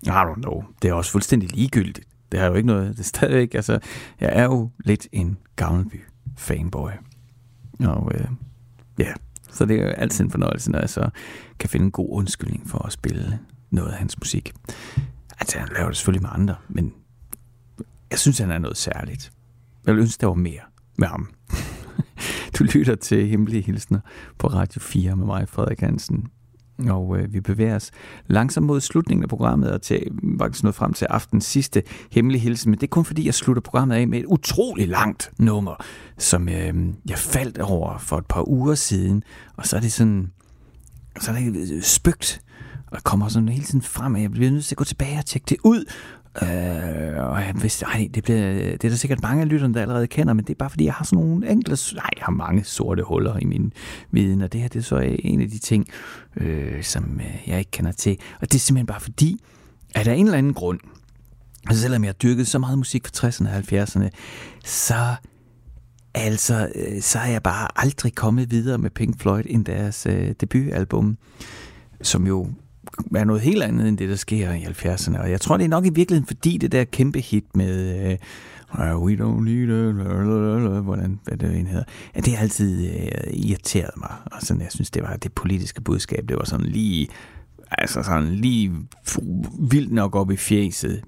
I 0.03 0.09
don't 0.09 0.41
know. 0.41 0.63
Det 0.81 0.89
er 0.89 0.93
også 0.93 1.11
fuldstændig 1.11 1.55
ligegyldigt. 1.55 2.07
Det 2.31 2.39
har 2.39 2.47
jo 2.47 2.53
ikke 2.53 2.67
noget. 2.67 2.91
Det 2.91 2.99
er 2.99 3.03
stadigvæk, 3.03 3.55
altså, 3.55 3.79
jeg 4.19 4.29
er 4.33 4.43
jo 4.43 4.71
lidt 4.79 5.07
en 5.11 5.37
Gammelby 5.55 6.03
fanboy. 6.37 6.89
Og 7.79 8.11
øh, 8.15 8.27
ja, 8.99 9.13
så 9.51 9.65
det 9.65 9.79
er 9.79 9.85
jo 9.85 9.89
altid 9.89 10.25
en 10.25 10.31
fornøjelse, 10.31 10.71
når 10.71 10.79
jeg 10.79 10.89
så 10.89 11.09
kan 11.59 11.69
finde 11.69 11.85
en 11.85 11.91
god 11.91 12.07
undskyldning 12.09 12.69
for 12.69 12.85
at 12.85 12.93
spille 12.93 13.39
noget 13.69 13.91
af 13.91 13.97
hans 13.97 14.19
musik. 14.19 14.53
Altså, 15.39 15.59
han 15.59 15.69
laver 15.75 15.87
det 15.87 15.97
selvfølgelig 15.97 16.21
med 16.21 16.29
andre, 16.33 16.55
men 16.69 16.93
jeg 18.11 18.19
synes, 18.19 18.39
han 18.39 18.51
er 18.51 18.57
noget 18.57 18.77
særligt. 18.77 19.31
Jeg 19.85 19.93
ville 19.93 20.01
ønske, 20.01 20.21
der 20.21 20.27
var 20.27 20.33
mere 20.33 20.61
med 20.97 21.07
ham. 21.07 21.29
du 22.59 22.63
lytter 22.63 22.95
til 22.95 23.27
Hemmelige 23.27 23.61
Hilsner 23.61 23.99
på 24.37 24.47
Radio 24.47 24.81
4 24.81 25.15
med 25.15 25.25
mig, 25.25 25.49
Frederik 25.49 25.79
Hansen. 25.79 26.27
Og 26.87 27.17
øh, 27.17 27.33
vi 27.33 27.39
bevæger 27.39 27.75
os 27.75 27.91
langsomt 28.27 28.65
mod 28.67 28.81
slutningen 28.81 29.23
af 29.23 29.29
programmet 29.29 29.71
og 29.71 29.81
til, 29.81 30.11
faktisk 30.39 30.63
nået 30.63 30.75
frem 30.75 30.93
til 30.93 31.05
aftens 31.05 31.45
sidste 31.45 31.83
hemmelige 32.11 32.41
hilsen. 32.41 32.71
Men 32.71 32.79
det 32.79 32.83
er 32.83 32.91
kun 32.91 33.05
fordi, 33.05 33.25
jeg 33.25 33.33
slutter 33.33 33.61
programmet 33.61 33.95
af 33.95 34.07
med 34.07 34.19
et 34.19 34.25
utrolig 34.25 34.87
langt 34.87 35.31
nummer, 35.39 35.75
som 36.17 36.49
øh, 36.49 36.73
jeg 37.09 37.17
faldt 37.17 37.57
over 37.57 37.97
for 37.97 38.17
et 38.17 38.25
par 38.25 38.49
uger 38.49 38.75
siden. 38.75 39.23
Og 39.57 39.65
så 39.65 39.75
er 39.75 39.79
det 39.79 39.91
sådan, 39.91 40.31
så 41.19 41.31
er 41.31 41.35
det 41.35 41.71
øh, 41.75 41.81
spøgt, 41.81 42.41
og 42.91 43.03
kommer 43.03 43.27
sådan 43.27 43.49
hele 43.49 43.65
tiden 43.65 43.81
frem, 43.81 44.15
og 44.15 44.21
jeg 44.21 44.31
bliver 44.31 44.51
nødt 44.51 44.65
til 44.65 44.73
at 44.73 44.77
gå 44.77 44.83
tilbage 44.83 45.17
og 45.17 45.25
tjekke 45.25 45.45
det 45.49 45.57
ud. 45.63 45.85
Øh, 46.41 47.29
og 47.29 47.41
jeg 47.41 47.53
vidste, 47.61 47.85
ej, 47.85 48.09
det, 48.13 48.23
bliver, 48.23 48.53
det 48.53 48.83
er 48.83 48.89
der 48.89 48.95
sikkert 48.95 49.21
mange 49.21 49.41
af 49.41 49.49
lytterne, 49.49 49.73
der 49.73 49.81
allerede 49.81 50.07
kender, 50.07 50.33
men 50.33 50.45
det 50.45 50.53
er 50.53 50.57
bare 50.57 50.69
fordi, 50.69 50.85
jeg 50.85 50.93
har 50.93 51.05
sådan 51.05 51.25
nogle 51.25 51.49
enkle, 51.51 51.77
nej, 51.95 52.09
jeg 52.17 52.23
har 52.23 52.31
mange 52.31 52.63
sorte 52.63 53.03
huller 53.03 53.37
i 53.37 53.45
min 53.45 53.73
viden, 54.11 54.41
og 54.41 54.53
det 54.53 54.61
her 54.61 54.67
det 54.67 54.79
er 54.79 54.83
så 54.83 54.95
øh, 54.95 55.17
en 55.19 55.41
af 55.41 55.49
de 55.49 55.57
ting, 55.57 55.87
øh, 56.37 56.83
som 56.83 57.19
øh, 57.19 57.49
jeg 57.49 57.59
ikke 57.59 57.71
kender 57.71 57.91
til. 57.91 58.17
Og 58.41 58.51
det 58.51 58.55
er 58.55 58.59
simpelthen 58.59 58.85
bare 58.85 58.99
fordi, 58.99 59.43
at 59.95 60.05
der 60.05 60.11
er 60.11 60.15
en 60.15 60.25
eller 60.25 60.37
anden 60.37 60.53
grund, 60.53 60.79
altså 61.67 61.81
selvom 61.81 62.03
jeg 62.03 62.09
har 62.09 62.13
dyrket 62.13 62.47
så 62.47 62.59
meget 62.59 62.77
musik 62.77 63.07
fra 63.07 63.27
60'erne 63.27 63.49
og 63.49 63.57
70'erne, 63.57 64.09
så 64.65 65.15
altså, 66.13 66.69
øh, 66.75 67.01
så 67.01 67.19
er 67.19 67.27
jeg 67.27 67.43
bare 67.43 67.67
aldrig 67.75 68.15
kommet 68.15 68.51
videre 68.51 68.77
med 68.77 68.89
Pink 68.89 69.21
Floyd 69.21 69.43
end 69.45 69.65
deres 69.65 70.05
øh, 70.05 70.33
debutalbum, 70.41 71.17
som 72.01 72.27
jo 72.27 72.47
er 73.15 73.23
noget 73.23 73.41
helt 73.41 73.63
andet 73.63 73.87
end 73.87 73.97
det, 73.97 74.09
der 74.09 74.15
sker 74.15 74.53
i 74.53 74.63
70'erne. 74.63 75.21
Og 75.21 75.31
jeg 75.31 75.41
tror, 75.41 75.57
det 75.57 75.63
er 75.63 75.69
nok 75.69 75.85
i 75.85 75.89
virkeligheden, 75.89 76.27
fordi 76.27 76.57
det 76.57 76.71
der 76.71 76.83
kæmpe 76.83 77.19
hit 77.19 77.55
med 77.55 78.17
uh, 78.73 79.03
We 79.03 79.15
Don't 79.15 79.43
Need 79.43 79.69
a... 79.69 80.81
Hvordan 80.81 81.19
hvad 81.23 81.37
det 81.37 81.57
en 81.57 81.67
hedder. 81.67 81.83
At 82.13 82.25
det 82.25 82.35
altid 82.37 82.89
uh, 82.89 83.33
irriteret 83.33 83.91
mig. 83.97 84.13
Og 84.25 84.41
sådan, 84.41 84.61
jeg 84.61 84.71
synes, 84.71 84.91
det 84.91 85.03
var 85.03 85.15
det 85.15 85.33
politiske 85.33 85.81
budskab. 85.81 86.25
Det 86.29 86.37
var 86.37 86.45
sådan 86.45 86.65
lige... 86.65 87.07
Altså 87.71 88.03
sådan 88.03 88.35
lige 88.35 88.71
vildt 89.59 89.91
nok 89.91 90.15
op 90.15 90.31
i 90.31 90.37
fjeset. 90.37 91.01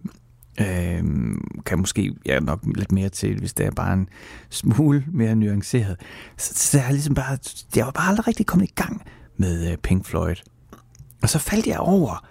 Øhm, 0.60 1.42
kan 1.66 1.80
måske 1.80 2.14
ja, 2.26 2.40
nok 2.40 2.60
lidt 2.76 2.92
mere 2.92 3.10
til, 3.10 3.40
hvis 3.40 3.54
det 3.54 3.66
er 3.66 3.72
bare 3.72 3.94
en 3.94 4.10
smule 4.50 5.06
mere 5.12 5.36
nuanceret. 5.36 5.96
Så, 6.38 6.54
så 6.56 6.78
jeg, 6.78 6.92
ligesom 6.92 7.16
bare, 7.16 7.38
jeg 7.76 7.86
var 7.86 7.92
bare 7.92 8.08
aldrig 8.08 8.28
rigtig 8.28 8.46
kommet 8.46 8.70
i 8.70 8.74
gang 8.76 9.02
med 9.38 9.72
øh, 9.72 9.78
Pink 9.78 10.06
Floyd. 10.06 10.36
Og 11.22 11.30
så 11.30 11.40
faldt 11.40 11.68
jeg 11.68 11.80
over 11.80 12.26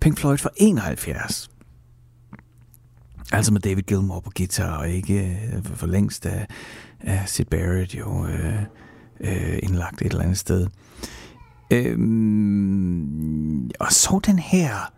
Pink 0.00 0.18
Floyd 0.18 0.38
fra 0.38 0.50
71. 0.56 1.50
Altså 3.32 3.52
med 3.52 3.60
David 3.60 3.82
Gilmour 3.82 4.20
på 4.20 4.30
guitar, 4.36 4.76
og 4.76 4.88
ikke 4.88 5.38
øh, 5.54 5.64
for 5.64 5.86
længst 5.86 6.26
af, 6.26 6.46
af 7.00 7.28
Sid 7.28 7.44
Barrett 7.44 7.94
jo 7.94 8.26
øh, 8.26 8.62
øh, 9.20 9.58
indlagt 9.62 10.02
et 10.02 10.06
eller 10.06 10.22
andet 10.22 10.38
sted. 10.38 10.66
Øhm, 11.72 13.70
og 13.80 13.92
så 13.92 14.20
den 14.26 14.38
her 14.38 14.92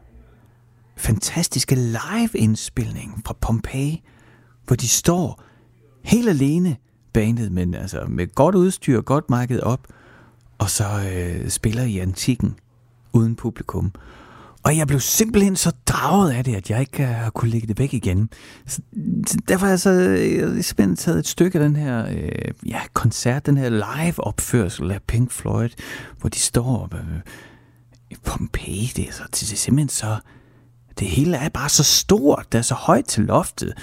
fantastiske 0.97 1.75
live-indspilning 1.75 3.23
fra 3.27 3.35
Pompeii, 3.41 4.03
hvor 4.67 4.77
de 4.77 4.89
står 4.89 5.43
helt 6.05 6.29
alene 6.29 6.77
bandet, 7.13 7.53
men 7.53 7.75
altså 7.75 8.05
med 8.09 8.35
godt 8.35 8.55
udstyr, 8.55 9.01
godt 9.01 9.31
markedet 9.31 9.63
op, 9.63 9.87
og 10.59 10.71
så 10.71 10.85
øh, 11.15 11.49
spiller 11.49 11.83
i 11.83 11.99
antikken 11.99 12.57
uden 13.15 13.37
publikum. 13.37 13.93
Og 14.65 14.77
jeg 14.77 14.87
blev 14.87 15.01
simpelthen 15.01 15.57
så 15.57 15.73
draget 15.87 16.33
af 16.33 16.45
det, 16.45 16.55
at 16.55 16.71
jeg 16.71 16.81
ikke 16.81 17.03
øh, 17.03 17.09
har 17.09 17.31
kunne 17.31 17.51
lægge 17.51 17.67
det 17.69 17.79
væk 17.79 17.95
igen. 17.95 18.31
Så, 18.67 18.81
derfor 19.49 19.67
har 19.67 19.73
jeg 19.73 19.81
så 19.81 19.91
øh, 19.91 20.57
jeg 20.57 20.65
simpelthen 20.65 20.97
taget 20.97 21.19
et 21.19 21.27
stykke 21.27 21.59
af 21.59 21.65
den 21.65 21.77
her 21.77 22.07
øh, 22.11 22.55
ja, 22.67 22.81
koncert, 22.93 23.47
den 23.47 23.57
her 23.57 23.69
live-opførsel 23.69 24.91
af 24.91 25.03
Pink 25.03 25.31
Floyd, 25.31 25.69
hvor 26.21 26.29
de 26.29 26.39
står 26.39 26.83
op 26.83 26.95
øh, 26.95 27.21
i 28.11 28.17
Pompeji. 28.25 28.93
Det 28.97 29.09
er, 29.09 29.13
så, 29.13 29.23
det 29.31 29.53
er 29.53 29.57
simpelthen 29.57 29.89
så... 29.89 30.17
Det 30.99 31.09
hele 31.09 31.37
er 31.37 31.49
bare 31.49 31.69
så 31.69 31.85
stort, 31.85 32.47
det 32.53 32.59
er 32.59 32.63
så 32.63 32.75
højt 32.75 33.05
til 33.05 33.25
loftet 33.25 33.75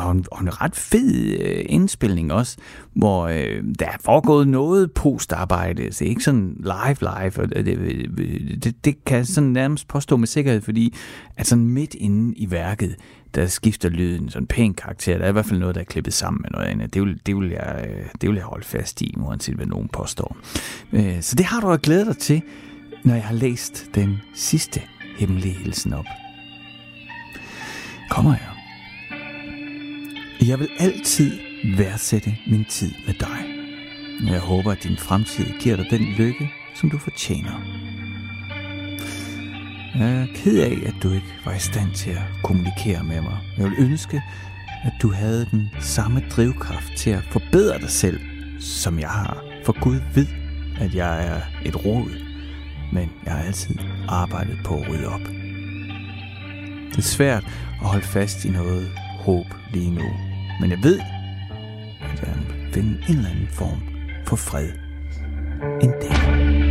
og 0.00 0.12
en, 0.12 0.24
og 0.30 0.40
en 0.40 0.62
ret 0.62 0.76
fed 0.76 1.40
øh, 1.40 1.64
indspilning 1.68 2.32
også, 2.32 2.56
hvor 2.94 3.26
øh, 3.26 3.64
der 3.78 3.86
er 3.86 3.96
foregået 4.04 4.48
noget 4.48 4.92
postarbejde, 4.92 5.92
så 5.92 6.04
ikke 6.04 6.24
sådan 6.24 6.56
live 6.60 6.96
live, 7.00 7.38
og 7.38 7.66
det, 7.66 8.64
det, 8.64 8.84
det 8.84 9.04
kan 9.04 9.24
sådan 9.24 9.50
nærmest 9.50 9.88
påstå 9.88 10.16
med 10.16 10.26
sikkerhed, 10.26 10.60
fordi 10.60 10.94
at 11.36 11.46
sådan 11.46 11.66
midt 11.66 11.94
inde 11.94 12.34
i 12.36 12.50
værket, 12.50 12.96
der 13.34 13.46
skifter 13.46 13.88
lyden 13.88 14.28
sådan 14.28 14.42
en 14.42 14.46
pæn 14.46 14.74
karakter, 14.74 15.18
der 15.18 15.24
er 15.24 15.28
i 15.28 15.32
hvert 15.32 15.46
fald 15.46 15.60
noget, 15.60 15.74
der 15.74 15.80
er 15.80 15.84
klippet 15.84 16.14
sammen 16.14 16.42
med 16.42 16.50
noget 16.50 16.66
andet. 16.66 16.94
Det 16.94 17.02
vil, 17.02 17.20
det 17.26 17.36
vil, 17.36 17.48
jeg, 17.50 17.86
øh, 17.88 18.06
det 18.20 18.28
vil 18.28 18.36
jeg 18.36 18.44
holde 18.44 18.64
fast 18.64 19.02
i, 19.02 19.14
uanset 19.16 19.54
hvad 19.54 19.66
nogen 19.66 19.88
påstår. 19.88 20.36
Øh, 20.92 21.22
så 21.22 21.36
det 21.36 21.46
har 21.46 21.60
du 21.60 21.70
at 21.70 21.82
glæde 21.82 22.04
dig 22.04 22.18
til, 22.18 22.42
når 23.04 23.14
jeg 23.14 23.24
har 23.24 23.34
læst 23.34 23.86
den 23.94 24.18
sidste 24.34 24.80
hemmelige 25.18 25.54
hilsen 25.54 25.92
op. 25.92 26.04
Kommer 28.10 28.32
jeg. 28.32 28.57
Jeg 30.46 30.58
vil 30.58 30.68
altid 30.78 31.38
værdsætte 31.76 32.36
min 32.46 32.64
tid 32.64 32.92
med 33.06 33.14
dig. 33.14 33.44
Jeg 34.26 34.40
håber, 34.40 34.72
at 34.72 34.82
din 34.82 34.96
fremtid 34.96 35.44
giver 35.60 35.76
dig 35.76 35.86
den 35.90 36.02
lykke, 36.02 36.50
som 36.74 36.90
du 36.90 36.98
fortjener. 36.98 37.62
Jeg 39.94 40.12
er 40.12 40.26
ked 40.34 40.58
af, 40.60 40.78
at 40.86 40.94
du 41.02 41.12
ikke 41.12 41.34
var 41.44 41.54
i 41.54 41.58
stand 41.58 41.94
til 41.94 42.10
at 42.10 42.22
kommunikere 42.44 43.04
med 43.04 43.20
mig. 43.20 43.38
Jeg 43.56 43.64
vil 43.64 43.74
ønske, 43.78 44.22
at 44.84 44.92
du 45.02 45.12
havde 45.12 45.48
den 45.50 45.70
samme 45.80 46.22
drivkraft 46.30 46.96
til 46.96 47.10
at 47.10 47.24
forbedre 47.30 47.78
dig 47.78 47.90
selv, 47.90 48.20
som 48.60 48.98
jeg 48.98 49.10
har. 49.10 49.44
For 49.64 49.80
Gud 49.80 50.00
ved, 50.14 50.26
at 50.80 50.94
jeg 50.94 51.26
er 51.26 51.40
et 51.64 51.84
råd, 51.84 52.10
men 52.92 53.10
jeg 53.24 53.32
har 53.32 53.42
altid 53.42 53.76
arbejdet 54.08 54.58
på 54.64 54.80
at 54.80 54.88
rydde 54.88 55.08
op. 55.08 55.20
Det 56.90 56.98
er 56.98 57.02
svært 57.02 57.44
at 57.80 57.86
holde 57.86 58.06
fast 58.06 58.44
i 58.44 58.50
noget 58.50 58.90
håb 59.18 59.46
lige 59.72 59.90
nu, 59.90 60.27
men 60.60 60.70
jeg 60.70 60.78
ved, 60.82 61.00
at 62.00 62.22
jeg 62.22 62.34
vil 62.36 62.72
finde 62.72 62.90
en 63.08 63.16
eller 63.16 63.30
anden 63.30 63.48
form 63.52 63.80
for 64.26 64.36
fred 64.36 64.68
en 65.82 65.90
dag. 65.90 66.67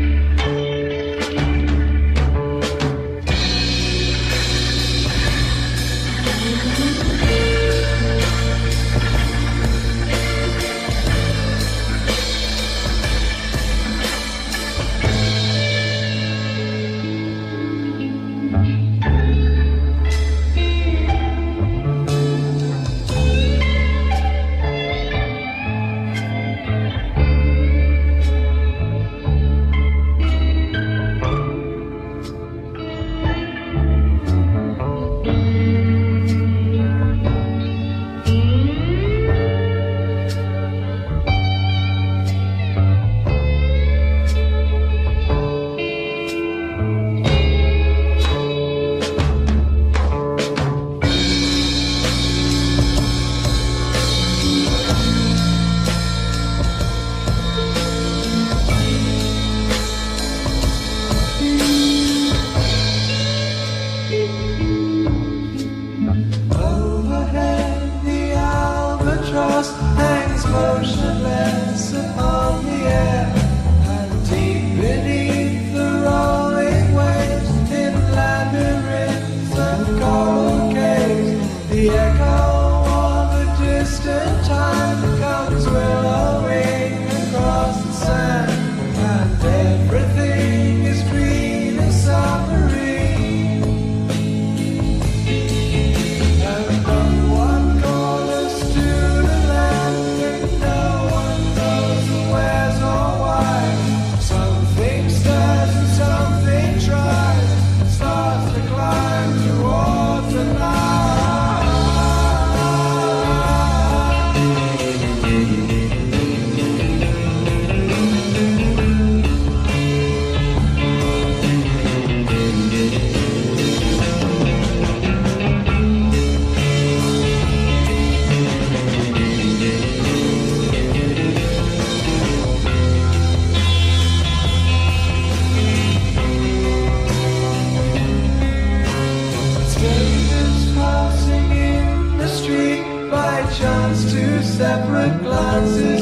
chance 143.57 144.11
to 144.11 144.43
separate 144.43 145.17
glances. 145.23 145.96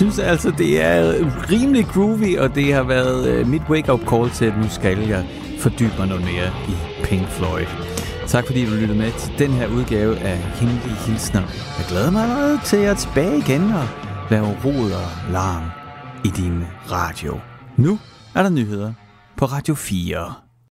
Synes 0.00 0.18
altså, 0.18 0.50
det 0.50 0.82
er 0.82 1.14
rimelig 1.50 1.86
groovy, 1.86 2.38
og 2.38 2.54
det 2.54 2.74
har 2.74 2.82
været 2.82 3.28
øh, 3.28 3.46
mit 3.46 3.62
wake-up 3.68 4.00
call 4.10 4.30
til, 4.30 4.44
at 4.44 4.58
nu 4.58 4.68
skal 4.68 4.98
jeg 5.08 5.26
fordybe 5.58 5.92
mig 5.98 6.08
noget 6.08 6.24
mere 6.24 6.48
i 6.68 6.74
Pink 7.04 7.28
Floyd. 7.28 7.66
Tak 8.26 8.46
fordi 8.46 8.66
du 8.66 8.70
lyttede 8.70 8.98
med 8.98 9.12
til 9.12 9.38
den 9.38 9.50
her 9.50 9.66
udgave 9.66 10.18
af 10.18 10.36
Hemmelige 10.36 10.94
Hilsner. 11.06 11.40
Jeg 11.78 11.86
glæder 11.88 12.10
mig 12.10 12.28
meget 12.28 12.60
til 12.64 12.76
at 12.76 12.96
tilbage 12.96 13.38
igen 13.38 13.62
og 13.72 13.86
lave 14.30 14.46
rod 14.64 14.90
og 14.92 15.32
larm 15.32 15.64
i 16.24 16.28
din 16.28 16.64
radio. 16.90 17.40
Nu 17.76 17.98
er 18.34 18.42
der 18.42 18.50
nyheder 18.50 18.92
på 19.36 19.44
Radio 19.44 19.74
4. 19.74 20.49